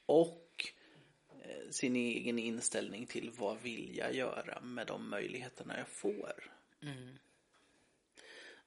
och 0.07 0.73
eh, 1.43 1.71
sin 1.71 1.97
egen 1.97 2.39
inställning 2.39 3.07
till 3.07 3.31
vad 3.39 3.61
vill 3.61 3.97
jag 3.97 4.15
göra 4.15 4.61
med 4.61 4.87
de 4.87 5.11
möjligheterna 5.11 5.79
jag 5.79 5.89
får. 5.89 6.53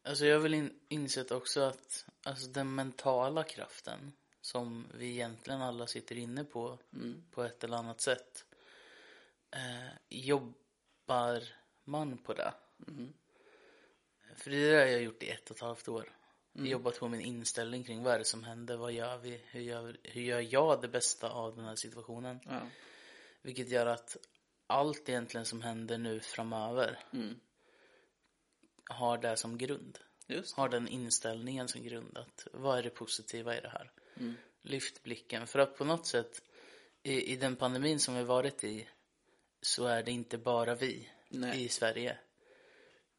Alltså 0.03 0.25
jag 0.25 0.35
har 0.35 0.41
väl 0.41 0.53
in, 0.53 0.79
insett 0.87 1.31
också 1.31 1.61
att 1.61 2.05
alltså 2.23 2.47
den 2.47 2.75
mentala 2.75 3.43
kraften 3.43 4.11
som 4.41 4.87
vi 4.93 5.11
egentligen 5.11 5.61
alla 5.61 5.87
sitter 5.87 6.17
inne 6.17 6.43
på 6.43 6.79
på 7.31 7.43
ett 7.43 7.63
eller 7.63 7.77
annat 7.77 8.01
sätt. 8.01 8.45
Eh, 9.51 9.93
jobbar 10.09 10.60
man 11.83 12.17
på 12.17 12.33
det? 12.33 12.53
För 14.35 14.51
det 14.51 14.71
det 14.71 14.89
jag 14.89 14.97
har 14.97 15.03
gjort 15.03 15.23
i 15.23 15.29
ett 15.29 15.49
och 15.49 15.55
ett 15.55 15.61
halvt 15.61 15.87
år. 15.87 16.15
Jobbat 16.53 16.99
på 16.99 17.07
min 17.07 17.21
inställning 17.21 17.83
kring 17.83 18.03
vad 18.03 18.13
är 18.13 18.19
det 18.19 18.25
som 18.25 18.43
händer, 18.43 18.77
vad 18.77 18.91
gör 18.91 19.17
vi, 19.17 19.41
hur 19.45 19.61
gör, 19.61 19.97
hur 20.03 20.21
gör 20.21 20.53
jag 20.53 20.81
det 20.81 20.87
bästa 20.87 21.29
av 21.29 21.55
den 21.55 21.65
här 21.65 21.75
situationen? 21.75 22.39
Ja. 22.45 22.61
Vilket 23.41 23.69
gör 23.69 23.85
att 23.85 24.17
allt 24.67 25.09
egentligen 25.09 25.45
som 25.45 25.61
händer 25.61 25.97
nu 25.97 26.19
framöver 26.19 26.99
har 28.85 29.17
det 29.17 29.37
som 29.37 29.57
grund. 29.57 29.99
Just 30.27 30.55
har 30.55 30.69
den 30.69 30.87
inställningen 30.87 31.67
som 31.67 31.83
grund. 31.83 32.17
Att 32.17 32.47
vad 32.53 32.79
är 32.79 32.83
det 32.83 32.89
positiva 32.89 33.57
i 33.57 33.61
det 33.61 33.69
här? 33.69 33.91
Lyft 34.61 35.03
blicken. 35.03 35.47
För 35.47 35.59
att 35.59 35.77
på 35.77 35.85
något 35.85 36.07
sätt 36.07 36.41
i, 37.03 37.33
i 37.33 37.35
den 37.35 37.55
pandemin 37.55 37.99
som 37.99 38.15
vi 38.15 38.23
varit 38.23 38.63
i 38.63 38.87
så 39.61 39.85
är 39.85 40.03
det 40.03 40.11
inte 40.11 40.37
bara 40.37 40.75
vi 40.75 41.09
Nej. 41.29 41.65
i 41.65 41.69
Sverige. 41.69 42.17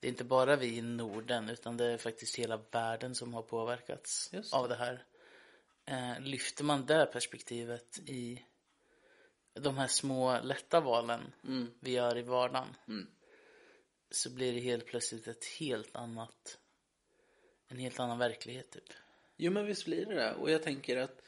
Det 0.00 0.06
är 0.06 0.10
inte 0.10 0.24
bara 0.24 0.56
vi 0.56 0.76
i 0.76 0.82
Norden 0.82 1.48
utan 1.48 1.76
det 1.76 1.84
är 1.84 1.98
faktiskt 1.98 2.38
hela 2.38 2.56
världen 2.70 3.14
som 3.14 3.34
har 3.34 3.42
påverkats 3.42 4.28
det. 4.30 4.52
av 4.52 4.68
det 4.68 4.74
här. 4.74 5.04
Eh, 5.84 6.20
lyfter 6.20 6.64
man 6.64 6.86
det 6.86 7.06
perspektivet 7.12 7.98
i 7.98 8.42
de 9.54 9.76
här 9.78 9.86
små 9.86 10.40
lätta 10.42 10.80
valen 10.80 11.32
Mm. 11.44 11.70
vi 11.80 11.90
gör 11.90 12.18
i 12.18 12.22
vardagen 12.22 12.76
så 14.10 14.30
blir 14.30 14.52
det 14.52 14.60
helt 14.60 14.86
plötsligt 14.86 15.28
ett 15.28 15.44
helt 15.44 15.96
annat 15.96 16.58
en 17.68 17.78
helt 17.78 18.00
annan 18.00 18.18
verklighet 18.18 18.70
typ. 18.70 18.92
Jo 19.36 19.52
men 19.52 19.66
visst 19.66 19.84
blir 19.84 20.06
det 20.06 20.14
det. 20.14 20.34
Och 20.34 20.50
jag 20.50 20.62
tänker 20.62 20.96
att 20.96 21.22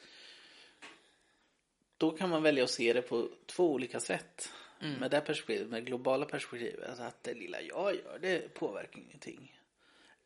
då 1.97 2.11
kan 2.11 2.29
man 2.29 2.43
välja 2.43 2.63
att 2.63 2.69
se 2.69 2.93
det 2.93 3.01
på 3.01 3.29
två 3.45 3.71
olika 3.73 3.99
sätt. 3.99 4.49
Med 4.91 5.11
det 5.11 5.21
perspektivet, 5.21 5.69
med 5.69 5.81
det 5.81 5.85
globala 5.85 6.25
perspektivet. 6.25 6.89
Alltså 6.89 7.03
att 7.03 7.23
det 7.23 7.33
lilla 7.33 7.61
jag 7.61 7.95
gör, 7.95 8.19
det 8.21 8.53
påverkar 8.53 8.99
ingenting. 8.99 9.59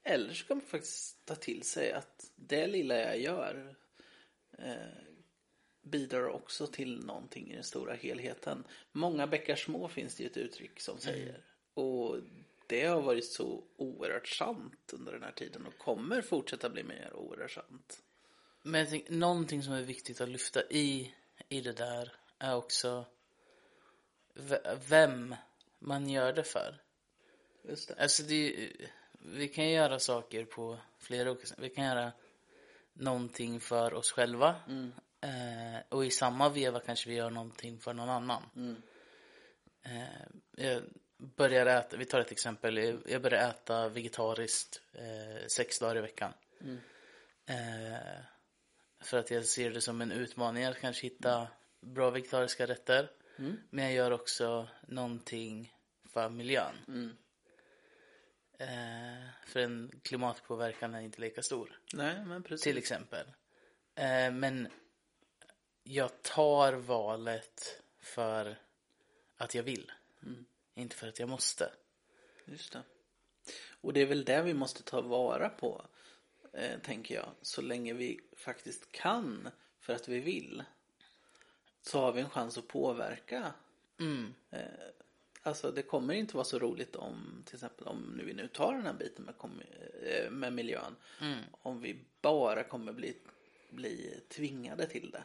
Eller 0.03 0.33
så 0.33 0.45
kan 0.45 0.57
man 0.57 0.65
faktiskt 0.65 1.25
ta 1.25 1.35
till 1.35 1.63
sig 1.63 1.91
att 1.91 2.31
det 2.35 2.67
lilla 2.67 2.95
jag 2.95 3.19
gör 3.19 3.75
eh, 4.57 4.73
bidrar 5.81 6.27
också 6.27 6.67
till 6.67 7.05
någonting 7.05 7.51
i 7.51 7.55
den 7.55 7.63
stora 7.63 7.93
helheten. 7.93 8.63
Många 8.91 9.27
bäckar 9.27 9.55
små 9.55 9.87
finns 9.87 10.15
det 10.15 10.23
ju 10.23 10.29
ett 10.29 10.37
uttryck 10.37 10.79
som 10.79 10.97
säger. 10.97 11.43
Och 11.73 12.17
det 12.67 12.85
har 12.85 13.01
varit 13.01 13.25
så 13.25 13.63
oerhört 13.77 14.27
sant 14.27 14.93
under 14.93 15.11
den 15.11 15.23
här 15.23 15.31
tiden 15.31 15.65
och 15.65 15.77
kommer 15.77 16.21
fortsätta 16.21 16.69
bli 16.69 16.83
mer 16.83 17.13
oerhört 17.13 17.51
sant. 17.51 18.03
Men 18.63 18.79
jag 18.79 18.89
tänker, 18.89 19.13
någonting 19.13 19.63
som 19.63 19.73
är 19.73 19.81
viktigt 19.81 20.21
att 20.21 20.29
lyfta 20.29 20.63
i, 20.69 21.13
i 21.49 21.61
det 21.61 21.73
där 21.73 22.11
är 22.39 22.55
också 22.55 23.05
vem 24.89 25.35
man 25.79 26.09
gör 26.09 26.33
det 26.33 26.43
för. 26.43 26.81
Just 27.63 27.87
det. 27.87 27.95
Alltså 28.01 28.23
det, 28.23 28.69
vi 29.19 29.47
kan 29.47 29.69
göra 29.69 29.99
saker 29.99 30.45
på 30.45 30.77
flera 30.99 31.31
olika 31.31 31.47
sätt. 31.47 31.59
Vi 31.61 31.69
kan 31.69 31.85
göra 31.85 32.11
någonting 32.93 33.59
för 33.59 33.93
oss 33.93 34.11
själva. 34.11 34.55
Eh, 35.21 35.79
och 35.89 36.05
i 36.05 36.11
samma 36.11 36.49
veva 36.49 36.79
kanske 36.79 37.09
vi 37.09 37.15
gör 37.15 37.29
någonting 37.29 37.79
för 37.79 37.93
någon 37.93 38.09
annan. 38.09 38.43
Eh, 39.85 40.27
jag 40.65 40.83
börjar 41.17 41.65
äta, 41.65 41.97
vi 41.97 42.05
tar 42.05 42.19
ett 42.19 42.31
exempel. 42.31 42.77
Jag- 43.07 43.21
börjar 43.21 43.49
äta 43.49 43.89
vegetariskt 43.89 44.81
eh, 44.93 45.45
sex 45.47 45.79
dagar 45.79 45.97
i 45.97 46.01
veckan. 46.01 46.33
Eh, 47.45 48.19
för 49.01 49.17
att 49.17 49.31
jag 49.31 49.45
ser 49.45 49.71
det 49.71 49.81
som 49.81 50.01
en 50.01 50.11
utmaning 50.11 50.63
att 50.65 50.79
kanske 50.79 51.07
hitta 51.07 51.47
bra 51.81 52.09
vegetariska 52.09 52.67
rätter. 52.67 53.09
Men 53.69 53.85
jag 53.85 53.93
gör 53.93 54.11
också 54.11 54.67
någonting 54.87 55.73
för 56.05 56.29
miljön. 56.29 56.75
Eh, 58.59 59.29
för 59.45 59.59
en 59.59 59.91
klimatpåverkan 60.03 60.95
är 60.95 61.01
inte 61.01 61.21
lika 61.21 61.41
stor. 61.41 61.79
Nej, 61.93 62.25
men 62.25 62.43
precis. 62.43 62.63
Till 62.63 62.77
exempel. 62.77 63.25
Eh, 63.95 64.31
men 64.31 64.67
jag 65.83 66.21
tar 66.21 66.73
valet 66.73 67.81
för 67.99 68.59
att 69.37 69.55
jag 69.55 69.63
vill. 69.63 69.91
Inte 70.75 70.95
för 70.95 71.07
att 71.07 71.19
jag 71.19 71.29
måste. 71.29 71.71
Just 72.45 72.73
det. 72.73 72.83
Och 73.81 73.93
det 73.93 74.01
är 74.01 74.05
väl 74.05 74.25
det 74.25 74.41
vi 74.41 74.53
måste 74.53 74.83
ta 74.83 75.01
vara 75.01 75.49
på, 75.49 75.85
eh, 76.53 76.79
tänker 76.79 77.15
jag. 77.15 77.29
Så 77.41 77.61
länge 77.61 77.93
vi 77.93 78.19
faktiskt 78.37 78.91
kan 78.91 79.49
för 79.79 79.93
att 79.93 80.07
vi 80.07 80.19
vill. 80.19 80.63
Så 81.89 81.99
har 81.99 82.11
vi 82.11 82.21
en 82.21 82.29
chans 82.29 82.57
att 82.57 82.67
påverka. 82.67 83.53
Eh, 84.51 84.59
alltså 85.43 85.71
det 85.71 85.81
kommer 85.81 86.13
inte 86.13 86.35
vara 86.35 86.45
så 86.45 86.59
roligt 86.59 86.95
om, 86.95 87.43
till 87.45 87.55
exempel 87.55 87.87
om 87.87 88.13
nu 88.17 88.25
vi 88.25 88.33
nu 88.33 88.47
tar 88.47 88.73
den 88.73 88.85
här 88.85 88.93
biten 88.93 89.25
med, 89.25 89.35
eh, 90.03 90.31
med 90.31 90.53
miljön. 90.53 90.95
Om 91.51 91.81
vi 91.81 91.99
bara 92.21 92.63
kommer 92.63 92.93
bli, 92.93 93.17
bli 93.69 94.19
tvingade 94.29 94.85
till 94.85 95.11
det. 95.11 95.23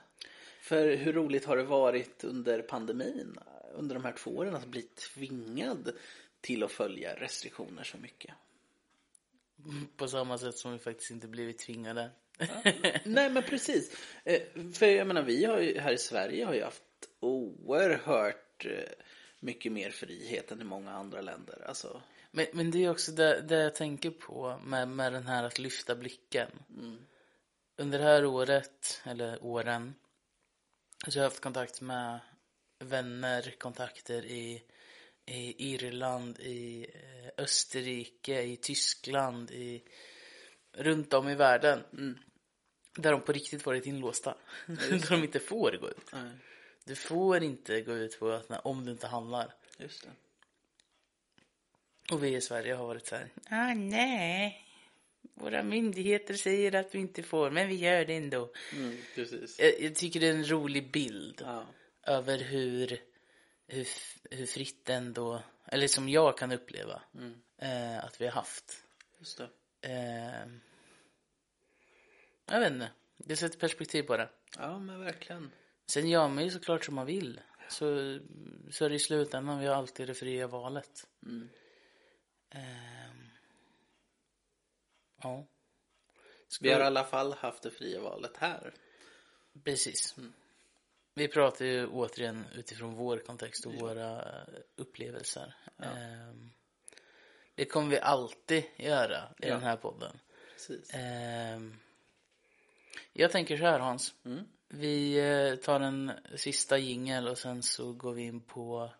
För 0.61 0.96
hur 0.96 1.12
roligt 1.12 1.44
har 1.44 1.57
det 1.57 1.62
varit 1.62 2.24
under 2.24 2.62
pandemin, 2.62 3.38
under 3.74 3.94
de 3.94 4.05
här 4.05 4.12
två 4.12 4.31
åren, 4.31 4.55
att 4.55 4.66
bli 4.66 4.83
tvingad 4.83 5.92
till 6.40 6.62
att 6.62 6.72
följa 6.72 7.14
restriktioner 7.14 7.85
så 7.85 7.98
mycket? 7.98 8.35
På 9.96 10.09
samma 10.09 10.38
sätt 10.38 10.59
som 10.59 10.72
vi 10.72 10.79
faktiskt 10.79 11.11
inte 11.11 11.29
blivit 11.29 11.59
tvingade. 11.59 12.11
Nej 13.05 13.31
men 13.31 13.42
precis. 13.42 13.96
Eh, 14.24 14.42
För 14.74 14.87
jag 14.87 15.07
menar 15.07 15.22
vi 15.22 15.44
har 15.44 15.61
ju, 15.61 15.79
här 15.79 15.92
i 15.92 15.98
Sverige 15.98 16.44
har 16.44 16.55
ju 16.55 16.62
haft 16.64 16.83
oerhört 17.20 18.66
eh, 18.66 18.90
mycket 19.40 19.72
mer 19.72 19.90
frihet 19.90 20.53
än 20.53 20.61
i 20.61 20.64
många 20.64 20.92
andra 20.92 21.20
länder. 21.20 21.64
Alltså, 21.68 22.03
Men, 22.31 22.46
men 22.53 22.70
det 22.70 22.85
är 22.85 22.90
också 22.90 23.12
det, 23.12 23.40
det 23.40 23.62
jag 23.62 23.74
tänker 23.74 24.11
på 24.11 24.61
med, 24.64 24.88
med 24.88 25.12
den 25.12 25.27
här 25.27 25.44
att 25.44 25.59
lyfta 25.59 25.94
blicken. 25.94 26.48
Under 27.77 27.98
det 27.98 28.05
här 28.05 28.24
året, 28.24 29.03
eller 29.05 29.44
åren, 29.44 29.94
så 31.09 31.18
har 31.18 31.24
jag 31.24 31.31
haft 31.31 31.40
kontakt 31.42 31.81
med 31.81 32.20
vänner, 32.79 33.55
kontakter 33.59 34.24
i, 34.24 34.62
i 35.26 35.72
Irland, 35.74 36.40
i 36.40 36.87
eh, 36.94 37.30
Österrike, 37.44 38.42
i 38.42 38.56
Tyskland, 38.56 39.50
i, 39.50 39.82
runt 40.72 41.12
om 41.14 41.28
i 41.28 41.34
världen. 41.34 41.82
Där 42.96 43.12
de 43.12 43.20
på 43.20 43.32
riktigt 43.32 43.66
varit 43.66 43.87
inlåsta. 43.87 44.37
där 44.66 45.10
de 45.10 45.24
inte 45.24 45.40
får 45.40 45.72
gå 45.72 45.90
ut. 45.90 46.12
nej, 46.12 46.30
Du 46.84 46.94
får 46.94 47.42
inte 47.42 47.80
gå 47.80 47.92
ut 47.96 48.18
på 48.18 48.30
öppna 48.30 48.58
om 48.58 48.84
du 48.84 48.92
inte 48.92 49.06
handlar. 49.06 49.54
just 49.78 50.02
det. 50.02 50.10
Och 52.14 52.24
vi 52.24 52.37
i 52.37 52.40
Sverige 52.40 52.74
har 52.74 52.87
varit 52.87 53.06
så 53.06 53.16
här. 53.16 53.28
Ah, 53.50 53.74
nej. 53.74 54.60
Våra 55.34 55.62
myndigheter 55.62 56.34
säger 56.34 56.74
att 56.74 56.94
vi 56.94 56.98
inte 56.98 57.22
får, 57.22 57.50
men 57.50 57.68
vi 57.68 57.74
gör 57.74 58.04
det 58.04 58.14
ändå. 58.14 58.52
Mm, 58.72 58.96
precis. 59.14 59.60
Jag, 59.60 59.80
jag 59.80 59.94
tycker 59.94 60.20
det 60.20 60.26
är 60.26 60.34
en 60.34 60.50
rolig 60.50 60.90
bild 60.92 61.42
Ja, 61.44 61.66
över 62.06 62.38
hur, 62.38 63.00
hur, 63.66 63.87
hur 64.31 64.46
fritt 64.46 64.88
ändå, 64.88 65.42
eller 65.66 65.88
som 65.88 66.09
jag 66.09 66.38
kan 66.38 66.53
uppleva, 66.53 67.03
eh, 67.59 68.05
att 68.05 68.20
vi 68.20 68.24
har 68.24 68.33
haft. 68.33 68.85
just 69.18 69.38
det. 69.38 69.50
Eh, 69.81 70.46
jag 72.46 72.61
vet 72.61 72.72
inte. 72.72 72.90
Det 73.16 73.37
sätter 73.37 73.59
perspektiv 73.59 74.03
på 74.03 74.16
det. 74.16 74.31
Ja 74.59 74.79
men 74.79 75.00
verkligen. 75.00 75.50
Sen 75.87 76.09
gör 76.09 76.29
man 76.29 76.44
ju 76.44 76.50
såklart 76.50 76.85
som 76.85 76.94
man 76.94 77.07
vill. 77.07 77.40
Så, 77.68 77.85
så 78.70 78.85
är 78.85 78.88
det 78.88 78.94
i 78.94 78.98
slutändan, 78.98 79.61
vi 79.61 79.66
har 79.66 79.74
alltid 79.74 80.07
det 80.07 80.14
fria 80.14 80.46
valet. 80.46 81.07
Ehm, 82.50 83.29
ja. 85.22 85.46
Vi 86.61 86.72
har 86.72 86.81
i 86.81 86.85
alla 86.85 87.05
fall 87.05 87.33
haft 87.33 87.62
det 87.62 87.70
fria 87.70 88.00
valet 88.00 88.37
här. 88.37 88.74
Precis. 89.64 90.16
Vi 91.14 91.29
pratar 91.29 91.64
ju 91.64 91.87
återigen 91.87 92.44
utifrån 92.55 92.94
vår 92.94 93.18
kontext 93.18 93.66
och 93.66 93.74
våra 93.74 94.22
eh, 94.22 94.55
upplevelser. 94.77 95.55
Ehm, 95.79 96.50
det 97.55 97.64
kommer 97.64 97.90
vi 97.90 97.98
alltid 97.98 98.64
göra 98.77 99.29
i 99.38 99.46
Ja. 99.48 99.55
den 99.55 99.62
här 99.62 99.77
podden. 99.77 100.20
Precis. 100.53 100.90
Ehm, 100.94 101.77
jag 103.12 103.31
tänker 103.31 103.57
så 103.57 103.64
här 103.64 103.79
Hans. 103.79 104.14
Vi 104.68 105.18
eh, 105.18 105.55
tar 105.57 105.81
en 105.81 106.12
sista 106.37 106.79
jingel 106.79 107.29
och 107.29 107.38
sen 107.38 107.62
så 107.62 107.92
går 107.92 108.12
vi 108.12 108.22
in 108.22 108.40
på 108.40 108.90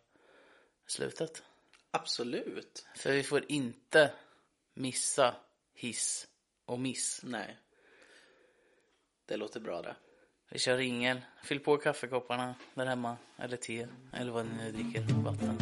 slutet. 0.87 1.43
Absolut. 1.91 2.87
För 2.97 3.13
vi 3.13 3.23
får 3.23 3.45
inte 3.49 4.15
missa 4.75 5.37
hiss 5.75 6.29
och 6.65 6.81
miss. 6.81 7.21
Nej. 7.25 7.59
Det 9.27 9.37
låter 9.37 9.61
bra 9.61 9.83
det. 9.83 9.97
Vi 10.49 10.59
kör 10.59 10.79
jingel. 10.79 11.21
Fyll 11.43 11.61
på 11.61 11.77
kaffekopparna 11.77 12.55
där 12.75 12.87
hemma. 12.87 13.17
Eller 13.39 13.57
te. 13.57 13.87
Eller 14.13 14.33
vad 14.33 14.47
ni 14.47 14.53
nu 14.65 14.73
dricker. 14.73 15.01
Vatten. 15.01 15.59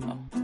Ja. 0.00 0.42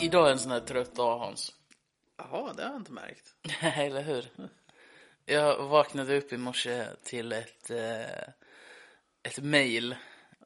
Idag 0.00 0.28
är 0.28 0.32
en 0.32 0.38
sån 0.38 0.52
här 0.52 0.60
trött 0.60 0.94
dag 0.94 1.18
Hans. 1.18 1.52
Jaha, 2.16 2.52
det 2.52 2.62
har 2.62 2.70
jag 2.70 2.80
inte 2.80 2.92
märkt. 2.92 3.34
Eller 3.62 4.02
hur? 4.02 4.30
Jag 5.24 5.62
vaknade 5.62 6.16
upp 6.16 6.32
i 6.32 6.36
morse 6.36 6.86
till 7.02 7.32
ett, 7.32 7.70
eh, 7.70 8.32
ett 9.22 9.38
mail 9.44 9.96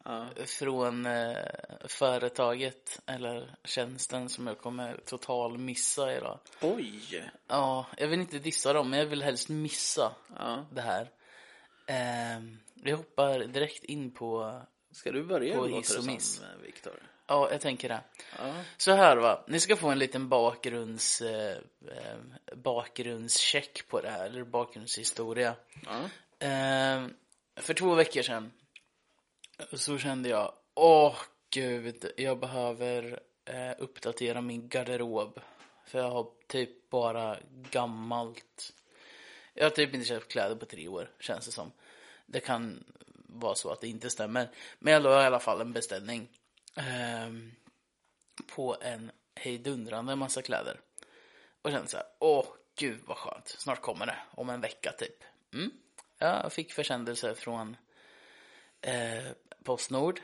Ja. 0.04 0.26
från 0.46 1.06
eh, 1.06 1.36
företaget 1.84 3.00
eller 3.06 3.54
tjänsten 3.64 4.28
som 4.28 4.46
jag 4.46 4.58
kommer 4.58 4.96
total 5.06 5.58
missa 5.58 6.16
idag. 6.16 6.38
Oj! 6.60 7.30
Ja, 7.48 7.86
jag 7.96 8.08
vill 8.08 8.20
inte 8.20 8.38
dissa 8.38 8.72
dem, 8.72 8.90
men 8.90 8.98
jag 8.98 9.06
vill 9.06 9.22
helst 9.22 9.48
missa 9.48 10.12
Ja. 10.38 10.66
det 10.72 10.80
här. 10.80 11.10
Ehm, 11.86 12.58
vi 12.74 12.90
hoppar 12.90 13.38
direkt 13.38 13.84
in 13.84 14.10
på, 14.10 14.60
Ska 14.92 15.12
du 15.12 15.22
börja 15.24 15.56
På 15.56 15.66
hiss 15.66 15.96
och 15.98 16.04
miss. 16.04 16.40
eh, 16.40 16.46
Viktor? 16.62 17.02
ja, 17.26 17.50
jag 17.50 17.60
tänker 17.60 17.88
det. 17.88 18.00
Ja. 18.38 18.54
Så 18.76 18.92
här 18.92 19.16
va, 19.16 19.44
ni 19.48 19.60
ska 19.60 19.76
få 19.76 19.88
en 19.88 19.98
liten 19.98 20.28
bakgrunds, 20.28 21.20
eh, 21.20 21.56
eh, 21.88 22.16
bakgrundscheck 22.56 23.88
på 23.88 24.00
det 24.00 24.10
här, 24.10 24.26
eller 24.26 24.44
bakgrundshistoria. 24.44 25.54
Ja. 25.86 25.98
Eh, 26.46 27.06
för 27.56 27.74
två 27.74 27.94
veckor 27.94 28.22
sedan 28.22 28.52
så 29.72 29.98
kände 29.98 30.28
jag, 30.28 30.52
åh 30.74 31.16
gud, 31.50 32.12
jag 32.16 32.38
behöver 32.38 33.20
eh, 33.44 33.72
uppdatera 33.78 34.40
min 34.40 34.68
garderob. 34.68 35.40
För 35.86 35.98
jag 35.98 36.10
har 36.10 36.30
typ 36.46 36.90
bara 36.90 37.38
gammalt. 37.70 38.72
Jag 39.54 39.64
har 39.64 39.70
typ 39.70 39.94
inte 39.94 40.06
köpt 40.06 40.32
kläder 40.32 40.56
på 40.56 40.66
tre 40.66 40.88
år, 40.88 41.10
känns 41.20 41.46
det 41.46 41.52
som. 41.52 41.72
Det 42.26 42.40
kan 42.40 42.84
vara 43.28 43.54
så 43.54 43.70
att 43.70 43.80
det 43.80 43.88
inte 43.88 44.10
stämmer. 44.10 44.48
Men 44.78 44.92
jag 44.92 45.02
la 45.02 45.22
i 45.22 45.26
alla 45.26 45.40
fall 45.40 45.60
en 45.60 45.72
beställning. 45.72 46.28
Eh, 46.76 47.30
på 48.46 48.76
en 48.80 49.10
hejdundrande 49.34 50.16
massa 50.16 50.42
kläder. 50.42 50.80
Och 51.62 51.70
kände 51.70 51.88
så 51.88 51.96
här, 51.96 52.06
åh 52.18 52.46
gud 52.78 53.00
vad 53.06 53.16
skönt, 53.16 53.48
snart 53.48 53.80
kommer 53.80 54.06
det, 54.06 54.16
om 54.30 54.50
en 54.50 54.60
vecka 54.60 54.92
typ. 54.98 55.24
Mm. 55.52 55.70
Jag 56.18 56.52
fick 56.52 56.72
försändelse 56.72 57.34
från 57.34 57.76
eh, 58.80 59.24
Postnord. 59.66 60.20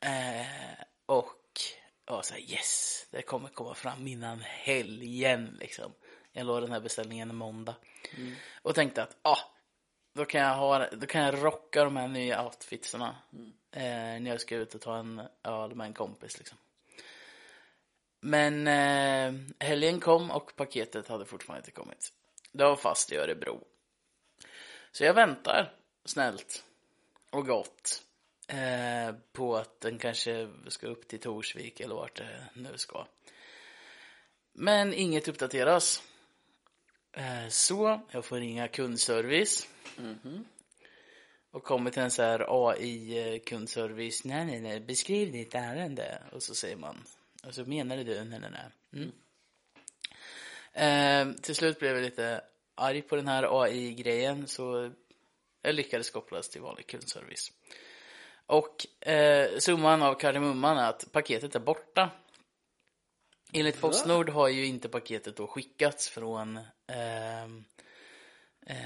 Eh, 0.00 0.84
och 1.06 1.60
jag 2.06 2.14
var 2.14 2.22
så 2.22 2.34
här, 2.34 2.40
yes, 2.40 3.06
det 3.10 3.22
kommer 3.22 3.48
komma 3.48 3.74
fram 3.74 4.06
innan 4.06 4.40
helgen 4.40 5.56
liksom. 5.60 5.92
Jag 6.32 6.46
la 6.46 6.60
den 6.60 6.72
här 6.72 6.80
beställningen 6.80 7.30
en 7.30 7.36
måndag. 7.36 7.74
Och 8.62 8.74
tänkte 8.74 9.02
att, 9.02 9.16
ah, 9.22 9.38
då 10.14 10.24
kan 10.24 10.40
jag 10.40 10.54
ha, 10.54 10.88
då 10.92 11.06
kan 11.06 11.22
jag 11.22 11.44
rocka 11.44 11.84
de 11.84 11.96
här 11.96 12.08
nya 12.08 12.44
outfitsarna. 12.44 13.16
Eh, 13.70 13.82
när 14.20 14.26
jag 14.26 14.40
ska 14.40 14.56
ut 14.56 14.74
och 14.74 14.80
ta 14.80 14.96
en 14.96 15.22
öl 15.42 15.74
med 15.74 15.86
en 15.86 15.94
kompis 15.94 16.38
liksom. 16.38 16.58
Men 18.20 18.66
eh, 18.66 19.40
helgen 19.58 20.00
kom 20.00 20.30
och 20.30 20.56
paketet 20.56 21.08
hade 21.08 21.24
fortfarande 21.24 21.60
inte 21.60 21.70
kommit. 21.70 22.12
Det 22.52 22.64
var 22.64 22.76
fast 22.76 23.12
i 23.12 23.16
Örebro. 23.16 23.64
Så 24.92 25.04
jag 25.04 25.14
väntar 25.14 25.76
snällt 26.04 26.64
och 27.30 27.46
gott 27.46 28.02
eh, 28.48 29.14
på 29.32 29.56
att 29.56 29.80
den 29.80 29.98
kanske 29.98 30.48
ska 30.68 30.86
upp 30.86 31.08
till 31.08 31.20
Torsvik 31.20 31.80
eller 31.80 31.94
vart 31.94 32.16
det 32.16 32.46
nu 32.54 32.78
ska. 32.78 33.06
Men 34.52 34.94
inget 34.94 35.28
uppdateras. 35.28 36.02
Eh, 37.12 37.48
så 37.48 38.00
jag 38.10 38.24
får 38.24 38.36
ringa 38.36 38.68
kundservice. 38.68 39.68
Och 41.50 41.62
kommer 41.62 41.90
till 41.90 42.02
en 42.02 42.10
så 42.10 42.22
här 42.22 42.46
AI-kundservice. 42.48 44.24
Nej, 44.24 44.44
nej, 44.44 44.60
nej, 44.60 44.80
beskriv 44.80 45.32
ditt 45.32 45.54
ärende. 45.54 46.22
Och 46.32 46.42
så 46.42 46.54
säger 46.54 46.76
man. 46.76 47.04
Och 47.46 47.54
så 47.54 47.64
menar 47.64 47.96
du, 47.96 48.24
nej, 48.24 48.40
nej, 48.40 48.50
nej. 48.50 48.70
Mm. 48.92 49.12
Eh, 50.72 51.36
till 51.42 51.54
slut 51.54 51.78
blev 51.78 51.94
jag 51.94 52.02
lite 52.02 52.44
arg 52.74 53.02
på 53.02 53.16
den 53.16 53.28
här 53.28 53.62
AI-grejen. 53.62 54.46
Så 54.46 54.92
jag 55.62 55.74
lyckades 55.74 56.10
kopplas 56.10 56.48
till 56.48 56.60
vanlig 56.60 56.86
kundservice. 56.86 57.52
Och 58.52 59.08
eh, 59.08 59.58
summan 59.58 60.02
av 60.02 60.14
kardemumman 60.14 60.78
är 60.78 60.88
att 60.88 61.12
paketet 61.12 61.54
är 61.54 61.60
borta. 61.60 62.10
Enligt 63.52 63.80
Postnord 63.80 64.28
har 64.28 64.48
ju 64.48 64.66
inte 64.66 64.88
paketet 64.88 65.36
då 65.36 65.46
skickats 65.46 66.08
från 66.08 66.60
ehm, 66.86 67.64
eh, 68.66 68.76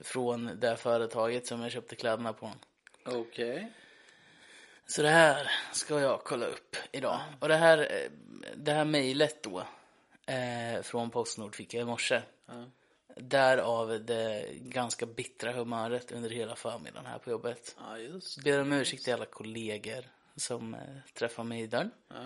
från 0.00 0.60
det 0.60 0.76
företaget 0.76 1.46
som 1.46 1.62
jag 1.62 1.72
köpte 1.72 1.96
kläderna 1.96 2.32
på. 2.32 2.52
Okej. 3.04 3.72
Så 4.86 5.02
det 5.02 5.08
här 5.08 5.50
ska 5.72 6.00
jag 6.00 6.24
kolla 6.24 6.46
upp 6.46 6.76
idag. 6.92 7.20
Och 7.40 7.48
det 7.48 7.56
här, 7.56 7.78
eh, 7.78 8.10
det 8.56 8.72
här 8.72 8.84
mejlet 8.84 9.42
då 9.42 9.62
eh, 10.26 10.82
från 10.82 11.10
Postnord 11.10 11.54
fick 11.54 11.74
jag 11.74 11.82
i 11.82 11.84
morse. 11.84 12.22
Ja. 12.46 12.64
Därav 13.16 14.04
det 14.04 14.46
ganska 14.52 15.06
bittra 15.06 15.52
humöret 15.52 16.12
under 16.12 16.30
hela 16.30 16.56
förmiddagen 16.56 17.06
här 17.06 17.18
på 17.18 17.30
jobbet. 17.30 17.76
Ja, 17.78 17.98
just 17.98 18.44
Ber 18.44 18.60
om 18.60 18.72
ursäkt 18.72 19.04
till 19.04 19.14
alla 19.14 19.26
kollegor 19.26 20.04
som 20.36 20.74
eh, 20.74 20.80
träffar 21.14 21.44
mig 21.44 21.62
i 21.62 21.66
dörren. 21.66 21.90
ja. 22.08 22.24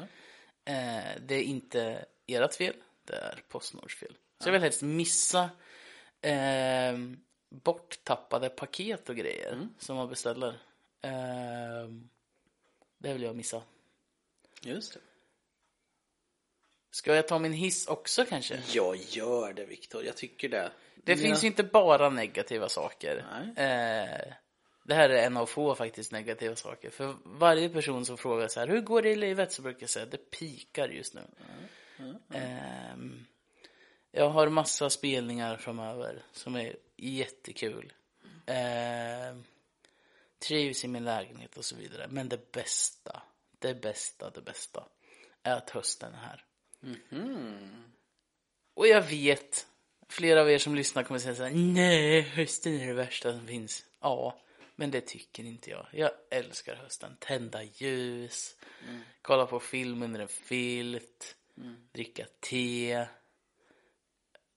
Eh, 0.73 1.20
det 1.20 1.35
är 1.35 1.42
inte 1.42 2.05
ert 2.27 2.55
fel, 2.55 2.75
det 3.05 3.14
är 3.14 3.42
Postnords 3.49 3.97
fel. 3.97 4.16
Så 4.38 4.49
jag 4.49 4.53
vill 4.53 4.62
helst 4.62 4.83
missa 4.83 5.51
eh, 6.20 6.99
borttappade 7.51 8.49
paket 8.49 9.09
och 9.09 9.16
grejer 9.16 9.68
som 9.79 9.97
man 9.97 10.09
beställer. 10.09 10.49
Eh, 11.01 11.88
det 12.99 13.12
vill 13.12 13.23
jag 13.23 13.37
missa. 13.37 13.62
Just 14.62 14.94
det. 14.94 15.01
Ska 16.95 17.15
jag 17.15 17.29
ta 17.29 17.39
min 17.39 17.53
hiss 17.53 17.87
också 17.87 18.25
kanske? 18.25 18.63
Jag 18.73 18.97
gör 18.97 19.53
det, 19.53 19.65
Viktor. 19.65 20.05
Jag 20.05 20.17
tycker 20.17 20.49
det. 20.49 20.73
Det 20.95 21.13
Ja. 21.13 21.19
finns 21.19 21.45
ju 21.45 21.47
inte 21.47 21.63
bara 21.63 22.11
negativa 22.11 22.69
saker. 22.69 23.27
Nej. 23.57 23.67
Eh, 23.67 24.33
det 24.85 24.95
här 24.95 25.11
är 25.11 25.27
en 25.27 25.37
av 25.37 25.47
få 25.47 25.75
faktiskt 25.75 26.13
negativa 26.13 26.57
saker. 26.57 26.91
För 26.91 27.17
varje 27.25 27.69
person 27.69 28.05
som 28.05 28.19
frågar 28.19 28.49
så 28.49 28.61
här, 28.61 28.67
hur 28.69 28.81
går 28.81 29.03
det 29.03 29.11
i 29.11 29.17
livet? 29.17 29.53
Så 29.53 29.63
brukar 29.63 29.83
jag 29.83 29.91
säga, 29.91 30.07
det 30.07 30.31
pikar 30.31 30.89
just 30.89 31.15
nu. 31.15 31.23
Ehm, 32.35 33.27
jag 34.11 34.29
har 34.29 34.49
massa 34.49 34.91
spelningar 34.91 35.57
framöver 35.57 36.23
som 36.33 36.57
är 36.57 36.77
jättekul. 36.97 37.93
Ehm, 38.47 39.45
trivs 40.39 40.85
i 40.85 40.89
min 40.89 41.05
lägenhet 41.05 41.57
och 41.57 41.65
så 41.65 41.77
vidare. 41.77 42.07
Men 42.11 42.29
det 42.29 42.53
bästa, 42.53 43.23
det 43.59 43.75
bästa, 43.75 44.31
det 44.31 44.41
bästa 44.43 44.85
är 45.43 45.57
att 45.57 45.71
hösten 45.71 46.15
är 46.15 46.19
här. 46.19 46.45
Och 48.75 48.87
jag 48.87 49.03
vet, 49.03 49.66
flera 50.09 50.40
av 50.40 50.51
er 50.51 50.59
som 50.59 50.75
lyssnar 50.75 51.03
kommer 51.03 51.20
säga 51.20 51.35
så 51.35 51.42
här, 51.42 51.51
nej, 51.55 52.20
hösten 52.20 52.75
är 52.75 52.87
det 52.87 52.92
värsta 52.92 53.33
som 53.33 53.47
finns. 53.47 53.85
Ja, 54.01 54.40
men 54.77 54.90
det 54.90 55.01
tycker 55.01 55.44
inte 55.44 55.70
jag. 55.70 55.87
Jag 55.92 56.11
älskar 56.31 56.75
hösten. 56.77 57.16
Tända 57.18 57.62
ljus, 57.62 58.57
kolla 59.23 59.47
på 59.47 59.61
film 59.61 60.03
under 60.03 60.20
en 60.20 60.29
filt, 60.29 61.37
dricka 61.92 62.27
te, 62.40 63.07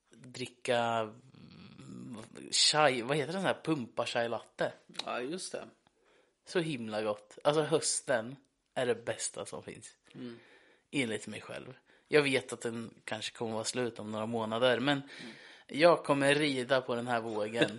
dricka 0.10 0.80
mm, 0.80 2.24
chai, 2.52 3.02
vad 3.02 3.18
heter 3.18 3.28
det, 3.28 3.40
sån 3.40 3.46
här 3.46 3.62
pumpa 3.64 4.06
chai 4.06 4.30
latte. 4.30 4.74
Ja, 5.06 5.22
just 5.22 5.52
det. 5.52 5.68
Så 6.46 6.60
himla 6.60 7.02
gott. 7.02 7.38
Alltså 7.44 7.62
hösten 7.62 8.36
är 8.74 8.86
det 8.86 8.96
bästa 8.96 9.46
som 9.46 9.64
finns. 9.64 9.96
Enligt 10.92 11.28
mig 11.28 11.42
själv. 11.42 11.74
Jag 12.08 12.22
vet 12.22 12.54
att 12.54 12.62
den 12.62 12.94
kanske 13.04 13.38
kommer 13.38 13.54
vara 13.54 13.64
slut 13.64 14.00
om 14.00 14.12
några 14.12 14.26
månader 14.26 14.80
men 14.80 15.02
jag 15.68 16.04
kommer 16.04 16.36
rida 16.36 16.82
på 16.82 16.96
den 16.96 17.08
här 17.08 17.22
vågen 17.22 17.78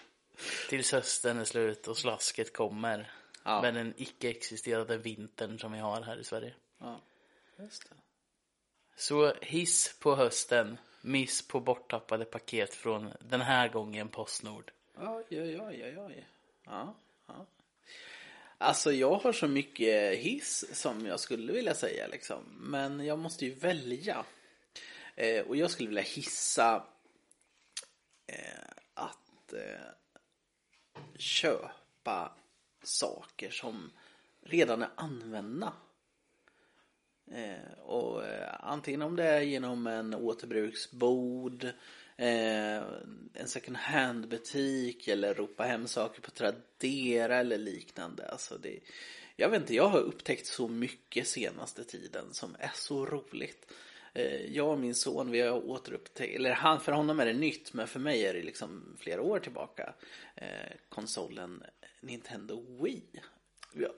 tills 0.68 0.92
hösten 0.92 1.38
är 1.38 1.44
slut 1.44 1.88
och 1.88 1.98
slasket 1.98 2.52
kommer. 2.52 3.12
Ja. 3.44 3.62
Med 3.62 3.74
den 3.74 3.94
icke-existerande 3.96 4.96
vintern 4.96 5.58
som 5.58 5.72
vi 5.72 5.78
har 5.78 6.02
här 6.02 6.16
i 6.16 6.24
Sverige. 6.24 6.54
Ja. 6.78 7.00
Så 8.96 9.34
hiss 9.34 9.98
på 9.98 10.16
hösten, 10.16 10.78
miss 11.00 11.48
på 11.48 11.60
borttappade 11.60 12.24
paket 12.24 12.74
från 12.74 13.12
den 13.20 13.40
här 13.40 13.68
gången 13.68 14.08
Postnord. 14.08 14.72
Oj, 14.94 15.24
oj, 15.30 15.60
oj, 15.60 15.98
oj. 15.98 16.26
Ja, 16.64 16.94
ja. 17.26 17.46
Alltså 18.58 18.92
jag 18.92 19.14
har 19.14 19.32
så 19.32 19.48
mycket 19.48 20.18
hiss 20.18 20.64
som 20.72 21.06
jag 21.06 21.20
skulle 21.20 21.52
vilja 21.52 21.74
säga 21.74 22.06
liksom. 22.06 22.44
Men 22.60 23.06
jag 23.06 23.18
måste 23.18 23.46
ju 23.46 23.54
välja. 23.54 24.24
Eh, 25.14 25.46
och 25.46 25.56
jag 25.56 25.70
skulle 25.70 25.88
vilja 25.88 26.02
hissa 26.02 26.84
eh, 28.26 28.70
att 28.94 29.52
eh, 29.52 31.00
köpa 31.18 32.32
saker 32.82 33.50
som 33.50 33.90
redan 34.42 34.82
är 34.82 34.90
använda. 34.94 35.72
Eh, 37.30 37.78
och 37.82 38.24
eh, 38.24 38.54
antingen 38.60 39.02
om 39.02 39.16
det 39.16 39.24
är 39.24 39.40
genom 39.40 39.86
en 39.86 40.14
återbruksbod, 40.14 41.72
eh, 42.16 42.82
en 43.34 43.48
second 43.48 43.76
hand 43.76 44.28
butik 44.28 45.08
eller 45.08 45.34
ropa 45.34 45.64
hem 45.64 45.86
saker 45.88 46.20
på 46.20 46.30
Tradera 46.30 47.36
eller 47.36 47.58
liknande. 47.58 48.28
Alltså 48.28 48.58
det, 48.58 48.80
jag 49.36 49.48
vet 49.48 49.60
inte, 49.60 49.74
jag 49.74 49.88
har 49.88 50.00
upptäckt 50.00 50.46
så 50.46 50.68
mycket 50.68 51.28
senaste 51.28 51.84
tiden 51.84 52.24
som 52.34 52.56
är 52.58 52.72
så 52.74 53.06
roligt. 53.06 53.72
Eh, 54.14 54.46
jag 54.46 54.68
och 54.68 54.78
min 54.78 54.94
son, 54.94 55.30
vi 55.30 55.40
har 55.40 55.66
återupptäckt, 55.66 56.36
eller 56.36 56.52
han, 56.52 56.80
för 56.80 56.92
honom 56.92 57.20
är 57.20 57.26
det 57.26 57.32
nytt, 57.32 57.72
men 57.72 57.86
för 57.86 58.00
mig 58.00 58.26
är 58.26 58.34
det 58.34 58.42
liksom 58.42 58.96
flera 58.98 59.22
år 59.22 59.38
tillbaka. 59.38 59.94
Eh, 60.34 60.76
konsolen 60.88 61.62
Nintendo 62.00 62.82
Wii. 62.82 63.02
Vi 63.72 63.84
har 63.84 63.92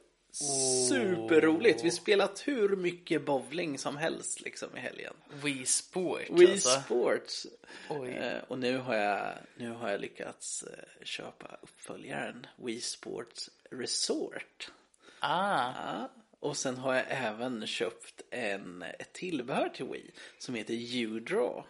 superroligt. 0.89 1.85
Vi 1.85 1.91
spelat 1.91 2.49
hur 2.49 2.77
mycket 2.77 3.25
bowling 3.27 3.79
som 3.79 3.97
helst 3.97 4.41
liksom 4.41 4.77
i 4.77 4.81
helgen. 4.81 5.15
Wii 5.43 5.67
Sport 5.67 6.31
Wii 6.31 6.53
alltså. 6.53 6.69
Sports. 6.81 7.47
Eh, 7.91 8.39
och 8.49 8.59
nu 8.59 8.79
har 8.79 8.95
jag, 8.95 9.33
nu 9.57 9.71
har 9.71 9.91
jag 9.91 10.01
lyckats 10.01 10.63
eh, 10.63 11.05
köpa 11.05 11.59
uppföljaren 11.63 12.47
Wii 12.57 12.81
Sports 12.81 13.51
Resort. 13.71 14.71
Ah, 15.21 15.73
Ja. 15.77 16.09
Och 16.41 16.57
sen 16.57 16.77
har 16.77 16.95
jag 16.95 17.05
även 17.09 17.67
köpt 17.67 18.23
en, 18.31 18.83
ett 18.83 19.13
tillbehör 19.13 19.69
till 19.69 19.87
Wii 19.87 20.11
som 20.39 20.55
heter 20.55 20.75
U-Draw. 20.75 21.63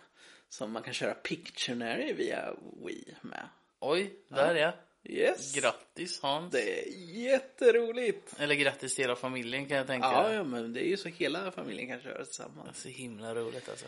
Som 0.48 0.72
man 0.72 0.82
kan 0.82 0.94
köra 0.94 1.14
Pictionary 1.14 2.12
via 2.12 2.54
Wii 2.84 3.14
med. 3.20 3.48
oj, 3.80 4.14
där 4.28 4.54
ja. 4.54 4.72
Yes! 5.08 5.54
Grattis 5.54 6.20
Hans. 6.22 6.52
Det 6.52 6.80
är 6.82 6.92
jätteroligt! 7.32 8.34
Eller 8.40 8.54
grattis 8.54 8.94
till 8.94 9.04
hela 9.04 9.16
familjen 9.16 9.66
kan 9.66 9.76
jag 9.76 9.86
tänka. 9.86 10.06
Ja, 10.06 10.32
ja, 10.32 10.44
men 10.44 10.72
det 10.72 10.86
är 10.86 10.88
ju 10.88 10.96
så 10.96 11.08
hela 11.08 11.50
familjen 11.50 11.88
kan 11.88 12.00
köra 12.00 12.24
tillsammans. 12.24 12.82
Så 12.82 12.88
himla 12.88 13.34
roligt 13.34 13.68
alltså. 13.68 13.86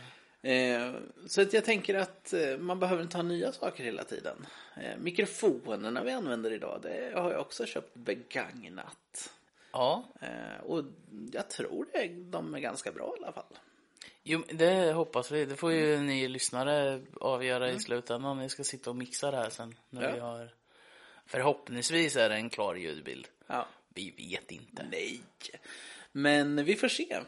Eh, 0.48 0.92
så 1.26 1.42
att 1.42 1.52
jag 1.52 1.64
tänker 1.64 1.94
att 1.94 2.32
eh, 2.32 2.58
man 2.58 2.80
behöver 2.80 3.02
inte 3.02 3.16
ha 3.16 3.22
nya 3.22 3.52
saker 3.52 3.84
hela 3.84 4.04
tiden. 4.04 4.46
Eh, 4.76 4.96
mikrofonerna 4.98 6.02
vi 6.04 6.10
använder 6.10 6.52
idag, 6.52 6.80
det 6.82 7.12
har 7.14 7.32
jag 7.32 7.40
också 7.40 7.66
köpt 7.66 7.94
begagnat. 7.94 9.30
Ja, 9.72 10.04
Eh, 10.20 10.64
och 10.64 10.84
jag 11.32 11.50
tror 11.50 11.86
det, 11.92 12.08
de 12.08 12.54
är 12.54 12.58
ganska 12.58 12.92
bra 12.92 13.14
i 13.20 13.22
alla 13.22 13.32
fall. 13.32 13.58
jo, 14.22 14.42
det 14.48 14.92
hoppas 14.92 15.30
vi. 15.30 15.44
Det 15.44 15.56
får 15.56 15.72
ju 15.72 15.98
ni 15.98 16.28
lyssnare 16.28 17.00
avgöra 17.20 17.70
i 17.70 17.78
slutändan. 17.80 18.38
Vi 18.38 18.48
ska 18.48 18.64
sitta 18.64 18.90
och 18.90 18.96
mixa 18.96 19.30
det 19.30 19.36
här 19.36 19.50
sen. 19.50 19.74
När 19.90 20.02
Ja. 20.02 20.14
vi 20.14 20.20
har... 20.20 20.50
Förhoppningsvis 21.30 22.16
är 22.16 22.28
det 22.28 22.34
en 22.34 22.50
klar 22.50 22.74
ljudbild. 22.74 23.28
Ja. 23.46 23.66
Vi 23.88 24.10
vet 24.10 24.50
inte. 24.50 24.86
Nej. 24.90 25.20
Men 26.12 26.64
vi 26.64 26.76
får 26.76 26.88
se. 26.88 27.20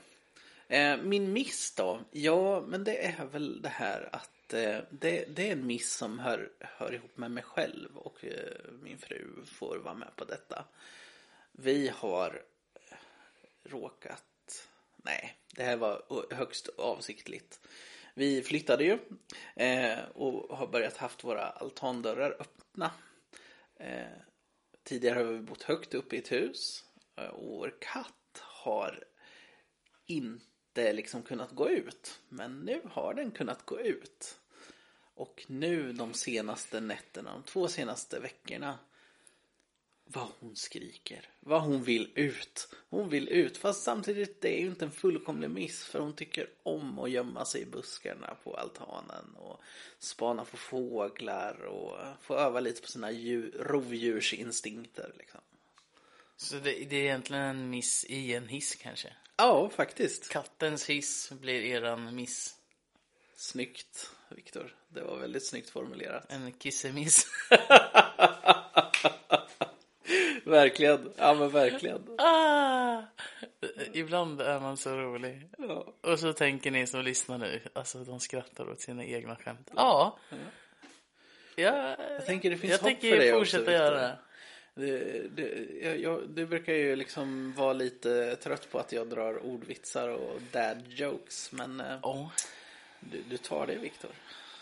Eh, 0.68 0.96
min 0.96 1.32
miss 1.32 1.74
då? 1.74 2.00
Ja, 2.10 2.60
men 2.60 2.84
det 2.84 3.06
är 3.06 3.24
väl 3.24 3.62
det 3.62 3.68
här 3.68 4.08
att 4.12 4.54
eh, 4.54 4.78
det, 4.90 5.24
det 5.28 5.48
är 5.48 5.52
en 5.52 5.66
miss 5.66 5.94
som 5.94 6.18
hör, 6.18 6.52
hör 6.60 6.94
ihop 6.94 7.16
med 7.16 7.30
mig 7.30 7.42
själv 7.42 7.96
och 7.96 8.24
eh, 8.24 8.72
min 8.82 8.98
fru 8.98 9.26
får 9.46 9.78
vara 9.78 9.94
med 9.94 10.16
på 10.16 10.24
detta. 10.24 10.64
Vi 11.52 11.88
har 11.94 12.42
råkat... 13.64 14.68
Nej, 14.96 15.36
det 15.54 15.62
här 15.62 15.76
var 15.76 16.02
högst 16.34 16.68
avsiktligt. 16.78 17.60
Vi 18.14 18.42
flyttade 18.42 18.84
ju 18.84 18.98
och 20.14 20.56
har 20.56 20.66
börjat 20.66 20.96
haft 20.96 21.24
våra 21.24 21.46
altandörrar 21.46 22.36
öppna. 22.40 22.90
Eh, 23.82 24.06
tidigare 24.82 25.18
har 25.18 25.24
vi 25.24 25.40
bott 25.40 25.62
högt 25.62 25.94
upp 25.94 26.12
i 26.12 26.18
ett 26.18 26.32
hus 26.32 26.84
eh, 27.16 27.26
och 27.26 27.58
vår 27.58 27.74
katt 27.80 28.42
har 28.42 29.04
inte 30.06 30.92
liksom 30.92 31.22
kunnat 31.22 31.50
gå 31.50 31.70
ut. 31.70 32.20
Men 32.28 32.60
nu 32.60 32.80
har 32.84 33.14
den 33.14 33.30
kunnat 33.30 33.66
gå 33.66 33.80
ut. 33.80 34.38
Och 35.14 35.44
nu 35.48 35.92
de 35.92 36.14
senaste 36.14 36.80
nätterna, 36.80 37.32
de 37.32 37.42
två 37.42 37.68
senaste 37.68 38.20
veckorna 38.20 38.78
vad 40.04 40.28
hon 40.40 40.56
skriker. 40.56 41.28
Vad 41.40 41.62
hon 41.62 41.84
vill 41.84 42.12
ut. 42.14 42.68
Hon 42.90 43.08
vill 43.08 43.28
ut. 43.28 43.56
Fast 43.56 43.82
samtidigt 43.82 44.40
det 44.40 44.58
är 44.58 44.60
ju 44.60 44.66
inte 44.66 44.84
en 44.84 44.90
fullkomlig 44.90 45.50
miss. 45.50 45.84
För 45.84 45.98
hon 45.98 46.16
tycker 46.16 46.48
om 46.62 46.98
att 46.98 47.10
gömma 47.10 47.44
sig 47.44 47.62
i 47.62 47.66
buskarna 47.66 48.36
på 48.44 48.56
altanen. 48.56 49.36
Och 49.36 49.60
spana 49.98 50.44
på 50.44 50.56
fåglar. 50.56 51.64
Och 51.64 51.98
få 52.20 52.36
öva 52.36 52.60
lite 52.60 52.82
på 52.82 52.88
sina 52.88 53.10
djur, 53.10 53.56
rovdjursinstinkter. 53.60 55.14
Liksom. 55.18 55.40
Så 56.36 56.56
det, 56.56 56.60
det 56.60 56.96
är 56.96 57.04
egentligen 57.04 57.42
en 57.42 57.70
miss 57.70 58.04
i 58.04 58.34
en 58.34 58.48
hiss 58.48 58.74
kanske. 58.74 59.12
Ja, 59.36 59.70
faktiskt. 59.70 60.28
Kattens 60.28 60.90
hiss 60.90 61.32
blir 61.40 61.62
eran 61.62 62.14
miss. 62.14 62.56
Snyggt, 63.36 64.10
Viktor. 64.28 64.76
Det 64.88 65.02
var 65.02 65.18
väldigt 65.18 65.46
snyggt 65.46 65.70
formulerat. 65.70 66.32
En 66.32 66.52
kissemiss. 66.52 67.26
Verkligen. 70.44 71.12
Ja, 71.16 71.34
men 71.34 71.50
verkligen. 71.50 72.02
ah! 72.18 73.02
Ibland 73.92 74.40
är 74.40 74.60
man 74.60 74.76
så 74.76 74.96
rolig. 74.96 75.48
Ja. 75.58 75.94
Och 76.00 76.18
så 76.18 76.32
tänker 76.32 76.70
ni 76.70 76.86
som 76.86 77.02
lyssnar 77.02 77.38
nu, 77.38 77.60
alltså 77.72 77.98
de 77.98 78.20
skrattar 78.20 78.70
åt 78.70 78.80
sina 78.80 79.04
egna 79.04 79.36
skämt. 79.36 79.70
Ja. 79.76 80.18
Ja, 81.56 81.96
Jag 82.10 82.26
tänker 82.26 82.50
det 82.50 82.56
finns 82.56 82.70
jag 82.70 82.78
hopp 82.78 82.86
tänker 82.88 83.10
för 83.10 83.16
dig 83.16 83.32
fortsätta 83.32 83.62
också, 83.62 83.72
göra 83.72 84.00
det. 84.00 84.18
Det, 84.74 85.22
det, 85.36 85.68
jag, 85.82 85.98
jag, 86.00 86.28
du 86.28 86.46
brukar 86.46 86.72
ju 86.72 86.96
liksom 86.96 87.52
vara 87.52 87.72
lite 87.72 88.36
trött 88.36 88.70
på 88.70 88.78
att 88.78 88.92
jag 88.92 89.08
drar 89.08 89.46
ordvitsar 89.46 90.08
och 90.08 90.40
dad 90.52 90.82
jokes. 90.88 91.52
Men 91.52 91.82
Ja, 92.02 92.30
du, 93.00 93.22
du 93.30 93.36
tar 93.36 93.66
det, 93.66 93.74
Viktor. 93.74 94.10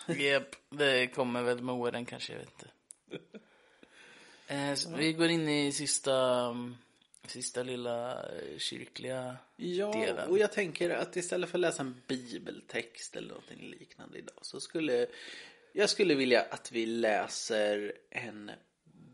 Japp, 0.06 0.56
det 0.70 1.06
kommer 1.06 1.42
väl 1.42 1.62
med 1.62 1.74
åren 1.74 2.04
kanske, 2.04 2.32
jag 2.32 2.40
vet 2.40 2.48
inte. 2.52 2.68
Eh, 4.50 4.74
så 4.74 4.90
vi 4.96 5.12
går 5.12 5.28
in 5.28 5.48
i 5.48 5.72
sista, 5.72 6.14
mm, 6.46 6.76
sista 7.26 7.62
lilla 7.62 8.12
eh, 8.12 8.58
kyrkliga 8.58 9.36
Ja, 9.56 9.92
delen. 9.92 10.28
och 10.28 10.38
jag 10.38 10.52
tänker 10.52 10.90
att 10.90 11.16
istället 11.16 11.50
för 11.50 11.58
att 11.58 11.62
läsa 11.62 11.82
en 11.82 12.02
bibeltext 12.06 13.16
eller 13.16 13.28
någonting 13.28 13.70
liknande 13.70 14.18
idag 14.18 14.38
så 14.42 14.60
skulle 14.60 15.06
jag 15.72 15.90
skulle 15.90 16.14
vilja 16.14 16.42
att 16.42 16.72
vi 16.72 16.86
läser 16.86 17.92
en 18.10 18.50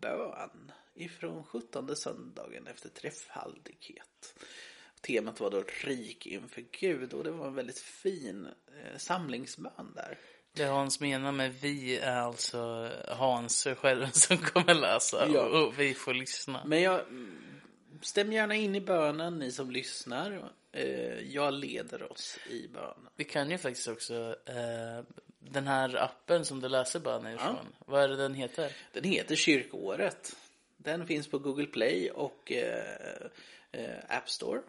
bön 0.01 0.73
ifrån 0.95 1.45
17 1.45 1.97
söndagen 1.97 2.67
efter 2.67 2.89
trefaldighet. 2.89 4.35
Temat 5.01 5.41
var 5.41 5.51
då 5.51 5.65
rik 5.85 6.27
inför 6.27 6.65
Gud 6.81 7.13
och 7.13 7.25
det 7.25 7.31
var 7.31 7.47
en 7.47 7.55
väldigt 7.55 7.79
fin 7.79 8.47
eh, 8.47 8.97
samlingsbön 8.99 9.93
där. 9.95 10.19
Det 10.57 10.65
Hans 10.65 11.01
menar 11.01 11.33
med 11.33 11.55
vi 11.61 11.99
är 11.99 12.17
alltså 12.17 12.91
Hans 13.09 13.67
själv 13.79 14.07
som 14.13 14.37
kommer 14.39 14.75
läsa 14.75 15.29
Ja. 15.33 15.41
och 15.43 15.79
vi 15.81 15.95
får 15.95 16.15
lyssna. 16.15 16.63
Men 16.65 16.83
jag 16.83 17.01
stäm 18.03 18.33
gärna 18.33 18.55
in 18.55 18.75
i 18.75 18.81
bönen 18.81 19.39
ni 19.39 19.53
som 19.53 19.71
lyssnar. 19.71 20.51
Eh, 20.73 21.19
Jag 21.21 21.55
leder 21.55 22.13
oss 22.13 22.39
i 22.51 22.69
bönen. 22.69 23.09
Vi 23.17 23.25
kan 23.25 23.51
ju 23.51 23.59
faktiskt 23.59 23.89
också, 23.89 24.37
eh, 24.47 25.05
den 25.39 25.67
här 25.67 25.97
appen 26.03 26.45
som 26.45 26.61
du 26.61 26.69
läser 26.69 27.01
bönen 27.01 27.35
ifrån, 27.35 27.57
vad 27.87 28.03
är 28.03 28.09
det 28.09 28.17
den 28.17 28.35
heter? 28.35 28.73
Den 28.93 29.05
heter 29.05 29.37
Kyrkoåret. 29.37 30.37
Den 30.77 31.07
finns 31.07 31.29
på 31.29 31.39
Google 31.39 31.67
Play 31.67 32.11
och 32.11 32.53
eh, 32.53 33.99
App 34.09 34.31
Store. 34.31 34.61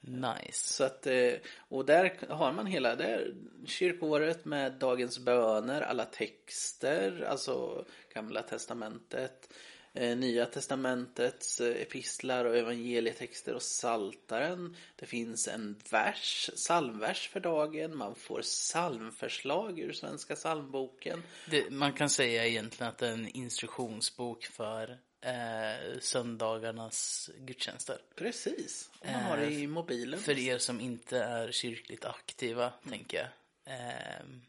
Nice. 0.00 0.74
Så 0.74 0.84
att, 0.84 1.06
eh, 1.06 1.32
och 1.68 1.84
där 1.84 2.12
har 2.28 2.52
man 2.52 2.66
hela 2.66 2.96
där, 2.96 3.34
kyrkoåret 3.66 4.44
med 4.44 4.72
dagens 4.72 5.18
böner, 5.18 5.80
alla 5.80 6.04
texter, 6.04 7.26
alltså 7.28 7.84
Gamla 8.14 8.42
Testamentet, 8.42 9.52
eh, 9.92 10.16
Nya 10.16 10.46
Testamentets 10.46 11.60
eh, 11.60 11.82
epistlar 11.82 12.44
och 12.44 12.56
evangelietexter 12.56 13.54
och 13.54 13.62
saltaren. 13.62 14.76
Det 14.96 15.06
finns 15.06 15.48
en 15.48 15.76
vers, 15.90 16.50
psalmvers 16.54 17.28
för 17.28 17.40
dagen, 17.40 17.96
man 17.96 18.14
får 18.14 18.42
psalmförslag 18.42 19.78
ur 19.78 19.92
Svenska 19.92 20.34
psalmboken. 20.34 21.22
Det, 21.50 21.70
man 21.70 21.92
kan 21.92 22.10
säga 22.10 22.46
egentligen 22.46 22.92
att 22.92 22.98
det 22.98 23.08
är 23.08 23.12
en 23.12 23.28
instruktionsbok 23.28 24.44
för 24.44 24.98
eh, 25.20 25.98
söndagarnas 26.00 27.30
gudstjänster. 27.38 27.98
Precis, 28.14 28.90
om 29.00 29.12
man 29.12 29.22
har 29.22 29.36
det 29.36 29.50
i 29.52 29.66
mobilen. 29.66 30.20
För 30.20 30.38
er 30.38 30.58
som 30.58 30.80
inte 30.80 31.18
är 31.22 31.52
kyrkligt 31.52 32.04
aktiva, 32.04 32.72
tänker 32.88 33.18
jag. 33.18 33.28
Ehm, 33.74 34.42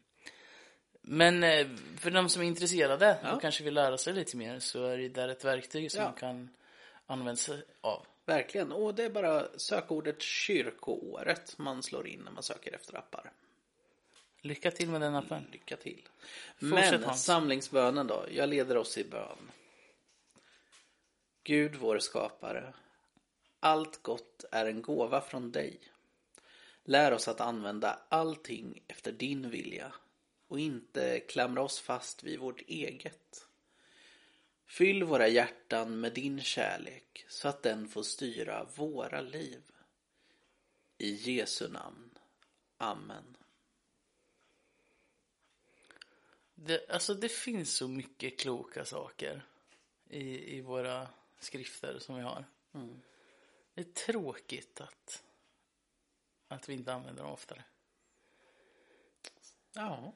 men 1.00 1.42
eh, 1.44 1.66
för 1.98 2.10
de 2.10 2.28
som 2.28 2.42
är 2.42 2.46
intresserade 2.46 3.18
Ja. 3.22 3.32
och 3.34 3.40
kanske 3.40 3.64
vill 3.64 3.74
lära 3.74 3.98
sig 3.98 4.12
lite 4.12 4.36
mer 4.36 4.58
så 4.58 4.84
är 4.86 4.98
det 4.98 5.08
där 5.08 5.28
ett 5.28 5.44
verktyg 5.44 5.92
som 5.92 6.00
Ja. 6.00 6.06
man 6.08 6.14
kan 6.18 6.48
använda 7.06 7.36
sig 7.36 7.62
av. 7.80 8.06
Verkligen, 8.26 8.72
och 8.72 8.94
det 8.94 9.04
är 9.04 9.10
bara 9.10 9.58
sökordet 9.58 10.22
kyrkoåret 10.22 11.58
man 11.58 11.82
slår 11.82 12.06
in 12.08 12.20
när 12.20 12.30
man 12.30 12.42
söker 12.42 12.74
efter 12.74 12.98
appar. 12.98 13.32
Lycka 14.40 14.70
till 14.70 14.88
med 14.88 15.00
den 15.00 15.14
appen. 15.14 15.46
Lycka 15.52 15.76
till. 15.76 16.08
Fortsätt, 16.60 16.90
Men 16.90 17.04
Hans. 17.04 17.24
samlingsbönen 17.24 18.06
då, 18.06 18.26
jag 18.30 18.48
leder 18.48 18.76
oss 18.76 18.98
i 18.98 19.04
bön. 19.04 19.50
Gud 21.44 21.74
vår 21.74 21.98
skapare, 21.98 22.74
allt 23.60 24.02
gott 24.02 24.44
är 24.52 24.66
en 24.66 24.82
gåva 24.82 25.20
från 25.20 25.52
dig. 25.52 25.80
Lär 26.84 27.12
oss 27.12 27.28
att 27.28 27.40
använda 27.40 27.98
allting 28.08 28.84
efter 28.88 29.12
din 29.12 29.50
vilja 29.50 29.94
och 30.48 30.60
inte 30.60 31.20
klamra 31.20 31.62
oss 31.62 31.80
fast 31.80 32.22
vid 32.22 32.38
vårt 32.38 32.60
eget. 32.60 33.48
Fyll 34.66 35.04
våra 35.04 35.28
hjärtan 35.28 36.00
med 36.00 36.14
din 36.14 36.40
kärlek 36.40 37.24
så 37.28 37.48
att 37.48 37.62
den 37.62 37.88
får 37.88 38.02
styra 38.02 38.66
våra 38.74 39.20
liv. 39.20 39.62
I 40.98 41.14
Jesu 41.14 41.68
namn. 41.68 42.18
Amen. 42.78 43.36
Det, 46.54 46.90
alltså 46.90 47.14
det 47.14 47.28
finns 47.28 47.76
så 47.76 47.88
mycket 47.88 48.38
kloka 48.38 48.84
saker 48.84 49.46
i, 50.10 50.56
i 50.56 50.60
våra 50.60 51.08
skrifter 51.44 51.98
som 51.98 52.16
vi 52.16 52.22
har. 52.22 52.44
Det 53.74 53.80
är 53.80 53.92
tråkigt 53.92 54.80
att, 54.80 55.22
att 56.48 56.68
vi 56.68 56.72
inte 56.72 56.92
använder 56.94 57.22
dem 57.22 57.32
oftare. 57.32 57.64
Ja. 59.72 60.12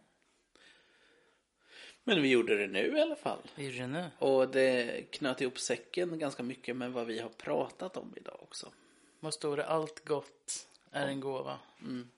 Men 2.05 2.22
vi 2.22 2.29
gjorde 2.29 2.57
det 2.57 2.66
nu 2.66 2.97
i 2.97 3.01
alla 3.01 3.16
fall. 3.16 3.51
Vi 3.55 3.64
gjorde 3.64 3.79
det 3.79 3.87
nu. 3.87 4.11
Och 4.18 4.49
det 4.49 5.03
knöt 5.12 5.41
ihop 5.41 5.59
säcken 5.59 6.18
ganska 6.18 6.43
mycket 6.43 6.77
med 6.77 6.93
vad 6.93 7.07
vi 7.07 7.18
har 7.18 7.29
pratat 7.29 7.97
om 7.97 8.14
idag 8.16 8.39
också. 8.43 8.72
Vad 9.20 9.35
står 9.35 9.57
det? 9.57 9.66
Allt 9.66 10.05
gott 10.05 10.68
är 10.91 11.09
en 11.09 11.20
gåva. 11.20 11.59
Mm. 11.81 12.11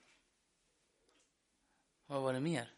Vad 2.05 2.21
var 2.21 2.33
det 2.33 2.39
mer? 2.39 2.71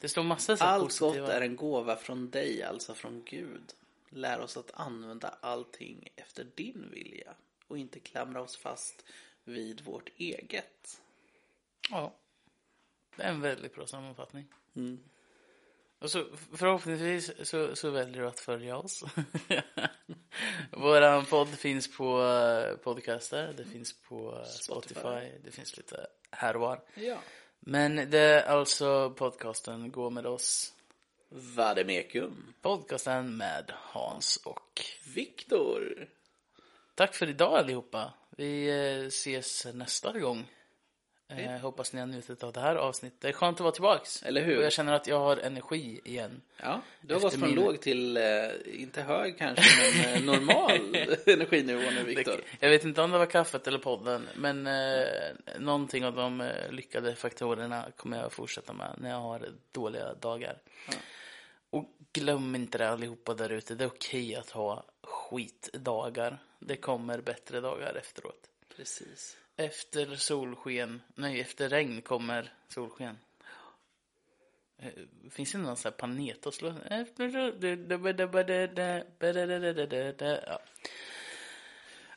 Det 0.00 0.08
står 0.08 0.22
massa 0.22 0.56
så 0.56 0.64
Allt 0.64 0.84
positiva. 0.84 1.26
gott 1.26 1.30
är 1.30 1.40
en 1.40 1.56
gåva 1.56 1.96
från 1.96 2.30
dig, 2.30 2.62
alltså 2.62 2.94
från 2.94 3.22
Gud. 3.24 3.74
Lär 4.10 4.40
oss 4.40 4.56
att 4.56 4.70
använda 4.74 5.28
allting 5.28 6.08
efter 6.16 6.44
din 6.54 6.90
vilja 6.90 7.34
och 7.68 7.78
inte 7.78 8.00
klamra 8.00 8.42
oss 8.42 8.56
fast 8.56 9.04
vid 9.44 9.80
vårt 9.80 10.08
eget. 10.16 11.02
Ja. 11.90 12.14
Det 13.16 13.22
är 13.22 13.28
en 13.28 13.40
väldigt 13.40 13.74
bra 13.74 13.86
sammanfattning. 13.86 14.46
Mm. 14.76 15.00
Och 15.98 16.10
så 16.10 16.24
förhoppningsvis 16.54 17.48
så, 17.48 17.76
så 17.76 17.90
väljer 17.90 18.20
du 18.20 18.28
att 18.28 18.40
följa 18.40 18.76
oss. 18.76 19.04
Våran 20.70 21.24
podd 21.24 21.48
finns 21.48 21.96
på 21.96 22.22
eh, 22.22 22.76
podcaster, 22.76 23.54
det 23.56 23.64
finns 23.64 24.02
på 24.02 24.36
eh, 24.38 24.44
Spotify, 24.44 24.94
Spotify. 24.94 25.38
det 25.44 25.50
finns 25.50 25.76
lite 25.76 26.06
här 26.30 26.54
och 26.54 26.60
var. 26.60 26.82
Ja. 26.94 27.18
Men 27.60 28.10
det 28.10 28.18
är 28.18 28.42
alltså 28.42 29.10
podcasten 29.10 29.90
Gå 29.90 30.10
med 30.10 30.26
oss. 30.26 30.74
Vademekum. 31.32 32.54
Podcasten 32.62 33.36
med 33.36 33.72
Hans 33.76 34.36
och 34.36 34.80
Viktor. 35.14 36.08
tack 36.94 37.14
för 37.14 37.28
idag 37.28 37.54
allihopa. 37.58 38.12
Vi 38.36 38.68
eh, 38.68 39.06
ses 39.06 39.66
nästa 39.74 40.18
gång. 40.18 40.44
Eh, 41.28 41.50
hoppas 41.60 41.92
ni 41.92 42.00
har 42.00 42.06
njutit 42.06 42.42
av 42.44 42.52
det 42.52 42.60
här 42.60 42.76
avsnittet. 42.76 43.20
Det 43.20 43.28
är 43.28 43.32
skönt 43.32 43.56
att 43.56 43.60
vara 43.60 43.72
tillbaks. 43.72 44.22
Eller 44.22 44.42
hur? 44.44 44.56
Och 44.58 44.62
jag 44.64 44.72
känner 44.72 44.92
att 44.92 45.06
jag 45.06 45.18
har 45.20 45.36
energi 45.36 46.00
igen. 46.04 46.42
Ja, 46.56 46.80
du 47.00 47.14
har 47.14 47.20
gått 47.20 47.32
från 47.34 47.42
min- 47.48 47.54
låg 47.54 47.80
till, 47.80 48.16
eh, 48.16 48.22
inte 48.66 49.02
hög 49.02 49.38
kanske, 49.38 49.64
men 50.02 50.14
eh, 50.14 50.22
normal 50.36 50.94
energinivå 51.26 51.90
nu 51.90 52.02
Viktor. 52.04 52.40
Jag 52.60 52.70
vet 52.70 52.84
inte 52.84 53.02
om 53.02 53.10
det 53.10 53.18
var 53.18 53.26
kaffet 53.26 53.66
eller 53.66 53.78
podden, 53.78 54.28
men 54.36 54.66
eh, 54.66 55.04
någonting 55.58 56.04
av 56.04 56.14
de 56.14 56.40
eh, 56.40 56.70
lyckade 56.72 57.14
faktorerna 57.14 57.86
kommer 57.96 58.18
jag 58.18 58.32
fortsätta 58.32 58.72
med 58.72 58.94
när 58.98 59.10
jag 59.10 59.20
har 59.20 59.48
dåliga 59.72 60.14
dagar. 60.14 60.58
Och 61.70 61.84
glöm 62.12 62.54
inte 62.54 62.78
det 62.78 62.90
allihopa 62.90 63.34
där 63.34 63.52
ute, 63.52 63.74
det 63.74 63.84
är 63.84 63.88
okej 63.88 64.34
att 64.34 64.50
ha 64.50 64.84
skitdagar. 65.02 66.38
Det 66.58 66.76
kommer 66.76 67.20
bättre 67.20 67.60
dagar 67.60 67.94
efteråt. 67.94 68.50
Precis. 68.76 69.36
Efter 69.56 70.16
solsken, 70.16 71.02
nej 71.14 71.40
efter 71.40 71.68
regn 71.68 72.02
kommer 72.02 72.52
solsken. 72.68 73.18
Eh, 74.78 74.92
Finns 75.30 75.52
det 75.52 75.58
någon 75.58 75.76
sån 75.76 75.92
här 75.92 75.98
Panetos 75.98 76.62
låt? 76.62 76.74
Ja. 80.46 80.60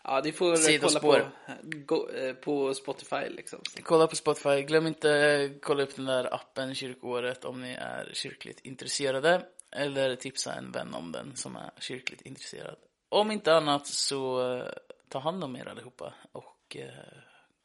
Ja, 0.04 0.22
ni 0.24 0.32
får 0.32 0.70
eh, 0.70 0.80
kolla 0.82 0.99
på, 0.99 1.22
gå, 1.62 2.10
eh, 2.10 2.34
på 2.34 2.74
Spotify 2.74 3.30
liksom. 3.30 3.60
Kolla 3.84 4.08
på 4.08 4.16
Spotify. 4.16 4.62
Glöm 4.62 4.88
inte 4.88 5.54
kolla 5.62 5.84
upp 5.84 5.95
den 5.95 6.06
där 6.06 6.34
appen 6.34 6.76
Kyrkoåret 6.76 7.45
om 7.45 7.62
ni 7.62 7.72
är 7.72 8.12
kyrkligt 8.14 8.60
intresserade. 8.60 9.45
Eller 9.72 10.16
tipsa 10.16 10.54
en 10.54 10.72
vän 10.72 10.93
om 10.93 11.12
den 11.12 11.36
som 11.36 11.56
är 11.56 11.72
kyrkligt 11.80 12.22
intresserad. 12.22 12.76
Om 13.10 13.32
inte 13.32 13.54
annat 13.54 13.88
så 13.88 14.54
eh, 14.56 14.66
ta 15.10 15.20
hand 15.20 15.43
om 15.43 15.56
er 15.56 15.68
allihopa 15.68 16.14
och 16.32 16.78
eh, 16.80 16.88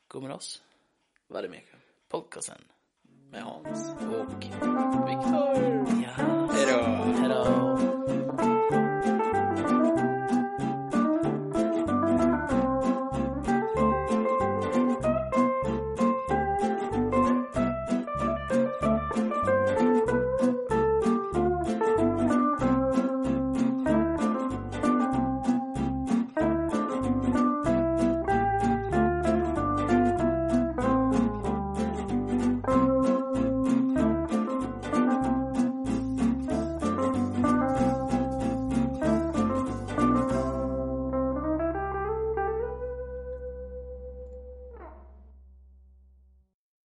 gå 0.09 0.21
med 0.21 0.33
oss. 0.33 0.63
Vademekum. 1.29 1.81
Podcasten. 2.09 2.59
Med 3.31 3.43
Hans. 3.43 3.89
Och 3.89 4.43
Viktor. 5.09 5.87
ja, 6.03 6.49
Hej 6.53 7.29
då. 7.29 7.78